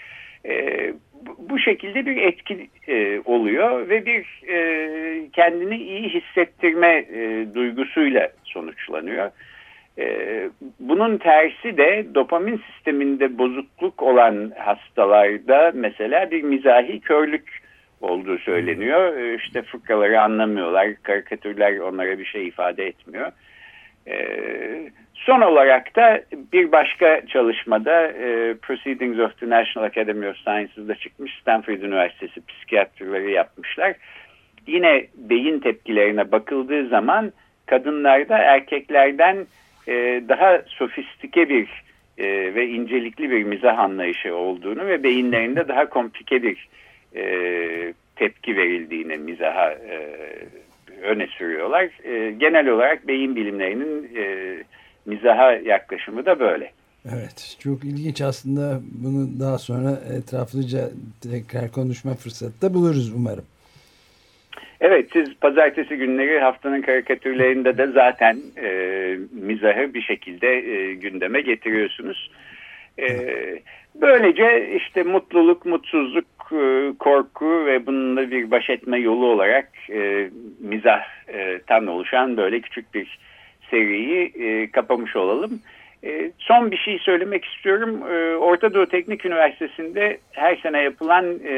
E, 0.45 0.93
bu 1.39 1.59
şekilde 1.59 2.07
bir 2.07 2.17
etki 2.17 2.71
oluyor 3.25 3.89
ve 3.89 4.07
bir 4.07 4.27
kendini 5.33 5.77
iyi 5.77 6.09
hissettirme 6.09 7.07
e, 7.15 7.47
duygusuyla 7.55 8.29
sonuçlanıyor. 8.45 9.27
E, 9.27 9.33
bunun 10.81 11.19
tersi 11.19 11.77
de 11.77 12.07
dopamin 12.15 12.61
sisteminde 12.73 13.39
bozukluk 13.39 14.03
olan 14.03 14.53
hastalarda 14.59 15.73
mesela 15.75 16.31
bir 16.31 16.43
mizahi 16.43 17.01
körlük 17.01 17.67
olduğu 18.01 18.39
söyleniyor. 18.39 19.17
E, 19.17 19.35
işte 19.35 19.63
fıkraları 19.63 20.21
anlamıyorlar, 20.21 20.95
karikatürler 21.03 21.79
onlara 21.79 22.19
bir 22.19 22.25
şey 22.25 22.47
ifade 22.47 22.87
etmiyor. 22.87 23.33
E, 24.09 24.17
son 25.15 25.41
olarak 25.41 25.97
da 25.97 26.23
bir 26.53 26.73
başka 26.73 27.27
çalışmada 27.27 28.07
e, 28.07 28.55
Proceedings 28.55 29.19
of 29.19 29.41
the 29.41 29.51
National 29.51 29.87
Academy 29.87 30.29
of 30.29 30.37
Sciences'da 30.37 30.95
çıkmış 30.95 31.39
Stanford 31.41 31.83
Üniversitesi 31.83 32.47
psikiyatrları 32.47 33.31
yapmışlar. 33.31 33.95
Yine 34.67 35.07
beyin 35.15 35.61
tepkilerine 35.61 36.33
bakıldığı 36.33 36.89
zaman 36.89 37.33
kadınlarda 37.67 38.39
erkeklerden 38.39 39.47
e, 39.89 40.23
daha 40.29 40.63
sofistike 40.67 41.49
bir 41.49 41.85
e, 42.19 42.55
ve 42.55 42.67
incelikli 42.67 43.31
bir 43.31 43.45
mizah 43.45 43.79
anlayışı 43.79 44.35
olduğunu 44.35 44.87
ve 44.87 45.03
beyinlerinde 45.03 45.69
daha 45.69 45.89
komplike 45.89 46.43
bir 46.43 46.69
e, 47.17 47.95
tepki 48.17 48.57
verildiğini 48.57 49.17
mizaha 49.17 49.71
e, 49.71 50.17
öne 51.03 51.27
sürüyorlar. 51.27 51.91
E, 52.05 52.31
genel 52.31 52.69
olarak 52.69 53.09
beyin 53.09 53.37
bilimlerinin 53.37 54.17
e, 54.17 54.57
mizaha 55.07 55.53
yaklaşımı 55.53 56.27
da 56.27 56.41
böyle. 56.41 56.73
Evet 57.15 57.57
çok 57.61 57.85
ilginç 57.85 58.21
aslında 58.21 58.81
bunu 59.05 59.41
daha 59.41 59.59
sonra 59.59 60.01
etraflıca 60.19 60.91
tekrar 61.23 61.73
konuşma 61.73 62.15
fırsatı 62.15 62.63
da 62.63 62.75
buluruz 62.75 63.13
umarım. 63.13 63.45
Evet 64.81 65.09
siz 65.13 65.35
pazartesi 65.35 65.97
günleri 65.97 66.41
haftanın 66.41 66.83
karikatürlerinde 66.83 67.79
de 67.79 67.87
zaten 67.87 68.39
e, 68.63 68.69
mizahı 69.33 69.95
bir 69.95 70.03
şekilde 70.03 70.49
e, 70.49 70.95
gündeme 70.95 71.41
getiriyorsunuz. 71.41 72.31
E, 72.99 73.09
böylece 73.95 74.77
işte 74.77 75.03
mutluluk, 75.03 75.67
mutsuzluk, 75.67 76.53
e, 76.53 76.93
korku 76.99 77.67
ve 77.67 77.87
bununla 77.87 78.31
bir 78.31 78.51
baş 78.51 78.71
etme 78.71 78.99
yolu 78.99 79.27
olarak 79.27 79.69
e, 79.91 80.31
mizahtan 80.61 81.87
oluşan 81.87 82.37
böyle 82.37 82.61
küçük 82.61 82.95
bir 82.95 83.19
seriyi 83.71 84.33
e, 84.35 84.71
kapamış 84.71 85.17
olalım. 85.17 85.61
E, 86.07 86.31
son 86.39 86.71
bir 86.71 86.77
şey 86.77 86.99
söylemek 86.99 87.45
istiyorum. 87.45 88.03
E, 88.13 88.37
Orta 88.37 88.75
Doğu 88.75 88.87
Teknik 88.87 89.27
Üniversitesi'nde 89.27 90.19
her 90.33 90.57
sene 90.57 90.83
yapılan 90.83 91.25
e, 91.45 91.53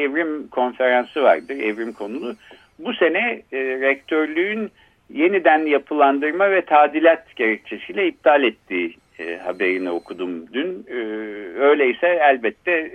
evrim 0.00 0.48
konferansı 0.48 1.22
vardır, 1.22 1.56
evrim 1.56 1.92
konulu. 1.92 2.34
Bu 2.78 2.94
sene 2.94 3.42
e, 3.52 3.58
rektörlüğün 3.58 4.70
yeniden 5.10 5.66
yapılandırma 5.66 6.50
ve 6.50 6.64
tadilat 6.64 7.36
gerekçesiyle 7.36 8.06
iptal 8.06 8.42
ettiği 8.42 8.96
e, 9.18 9.36
haberini 9.36 9.90
okudum 9.90 10.52
dün. 10.52 10.86
E, 10.90 10.96
öyleyse 11.58 12.18
elbette 12.22 12.90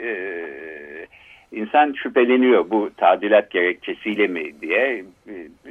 insan 1.51 1.93
şüpheleniyor 1.93 2.69
bu 2.69 2.89
tadilat 2.97 3.51
gerekçesiyle 3.51 4.27
mi 4.27 4.61
diye. 4.61 5.03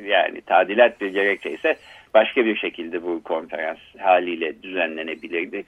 Yani 0.07 0.41
tadilat 0.41 1.01
bir 1.01 1.09
gerekçe 1.09 1.51
ise 1.51 1.77
başka 2.17 2.45
bir 2.45 2.57
şekilde 2.57 3.03
bu 3.03 3.23
konferans 3.23 3.79
haliyle 3.99 4.63
düzenlenebilirdi. 4.63 5.65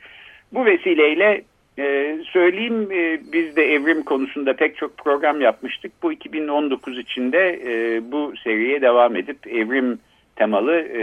Bu 0.53 0.65
vesileyle 0.65 1.43
ee, 1.79 2.19
söyleyeyim 2.33 2.89
e, 2.93 3.21
biz 3.33 3.57
de 3.57 3.73
evrim 3.73 4.03
konusunda 4.03 4.57
pek 4.57 4.77
çok 4.77 4.99
program 4.99 5.41
yapmıştık. 5.41 5.93
Bu 6.03 6.13
2019 6.13 6.99
içinde 6.99 7.61
e, 7.67 8.03
bu 8.13 8.33
seriye 8.45 8.81
devam 8.81 9.17
edip 9.17 9.47
evrim 9.47 9.99
temalı 10.37 10.75
e, 10.75 11.03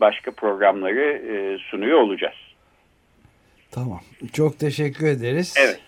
başka 0.00 0.30
programları 0.30 1.22
e, 1.30 1.58
sunuyor 1.58 1.98
olacağız. 1.98 2.34
Tamam. 3.70 4.00
Çok 4.32 4.58
teşekkür 4.58 5.06
ederiz. 5.06 5.54
Evet. 5.58 5.80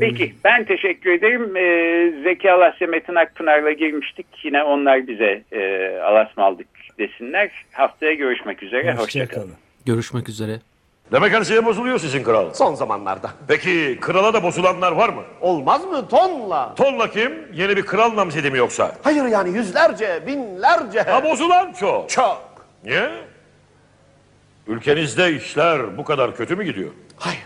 Peki 0.00 0.34
ben 0.44 0.64
teşekkür 0.64 1.10
ederim. 1.10 1.56
Ee, 1.56 2.12
Zeki 2.22 2.52
Alasya 2.52 2.86
Metin 2.86 3.14
Akpınar'la 3.14 3.72
girmiştik. 3.72 4.26
Yine 4.42 4.62
onlar 4.62 5.06
bize 5.06 5.42
e, 5.52 5.88
alasmaldık 5.98 6.79
desinler. 7.00 7.50
Haftaya 7.72 8.14
görüşmek 8.14 8.62
üzere. 8.62 8.94
Hoşçakalın. 8.94 9.02
Hoşça, 9.02 9.26
kalın. 9.26 9.54
Görüşmek 9.86 10.28
üzere. 10.28 10.60
Demek 11.12 11.32
her 11.32 11.44
şeye 11.44 11.64
bozuluyor 11.66 11.98
sizin 11.98 12.22
kral. 12.22 12.54
Son 12.54 12.74
zamanlarda. 12.74 13.30
Peki 13.48 13.98
krala 14.00 14.34
da 14.34 14.42
bozulanlar 14.42 14.92
var 14.92 15.08
mı? 15.08 15.22
Olmaz 15.40 15.84
mı? 15.84 16.08
Tonla. 16.08 16.74
Tonla 16.74 17.10
kim? 17.10 17.32
Yeni 17.52 17.76
bir 17.76 17.86
kral 17.86 18.16
namzedi 18.16 18.50
mi 18.50 18.58
yoksa? 18.58 18.96
Hayır 19.02 19.24
yani 19.24 19.56
yüzlerce, 19.56 20.22
binlerce. 20.26 21.00
Ha 21.02 21.24
bozulan 21.24 21.72
çok. 21.72 22.10
Çok. 22.10 22.66
Niye? 22.84 23.10
Ülkenizde 24.66 25.32
işler 25.36 25.98
bu 25.98 26.04
kadar 26.04 26.36
kötü 26.36 26.56
mü 26.56 26.64
gidiyor? 26.64 26.90
Hayır. 27.16 27.42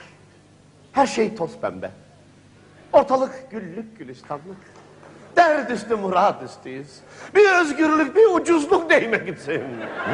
Her 0.93 1.07
şey 1.07 1.35
toz 1.35 1.51
pembe. 1.61 1.91
Ortalık 2.93 3.51
güllük 3.51 3.99
gülistanlık. 3.99 4.57
Derd 5.37 5.71
üstü 5.71 5.97
murad 5.97 6.43
üstüyüz. 6.43 6.87
Bir 7.35 7.61
özgürlük, 7.61 8.17
bir 8.17 8.27
ucuzluk 8.35 8.91
değme 8.91 9.17
gitsin. 9.17 9.63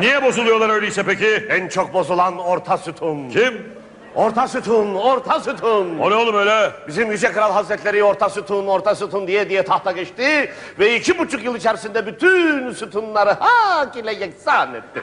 Niye 0.01 0.23
bozuluyorlar 0.23 0.69
öyleyse 0.71 1.03
peki? 1.03 1.47
En 1.51 1.69
çok 1.69 1.95
bozulan 1.95 2.39
orta 2.39 2.79
sütun. 2.79 3.31
Kim? 3.31 3.81
Orta 4.15 4.49
sütun, 4.49 4.95
orta 4.95 5.41
sütun. 5.41 5.99
O 5.99 6.11
ne 6.11 6.15
oğlum 6.15 6.35
öyle? 6.37 6.71
Bizim 6.89 7.11
Yüce 7.11 7.33
Kral 7.33 7.53
Hazretleri 7.53 8.05
orta 8.05 8.29
sütun, 8.29 8.67
orta 8.67 8.95
sütun 8.95 9.27
diye 9.27 9.51
diye 9.51 9.63
tahta 9.63 9.93
geçti. 9.93 10.53
Ve 10.79 10.97
iki 10.97 11.19
buçuk 11.19 11.45
yıl 11.45 11.57
içerisinde 11.57 12.07
bütün 12.07 12.73
sütunları 12.73 13.31
hak 13.41 13.97
ile 13.97 14.13
yeksan 14.13 14.75
etti. 14.75 15.03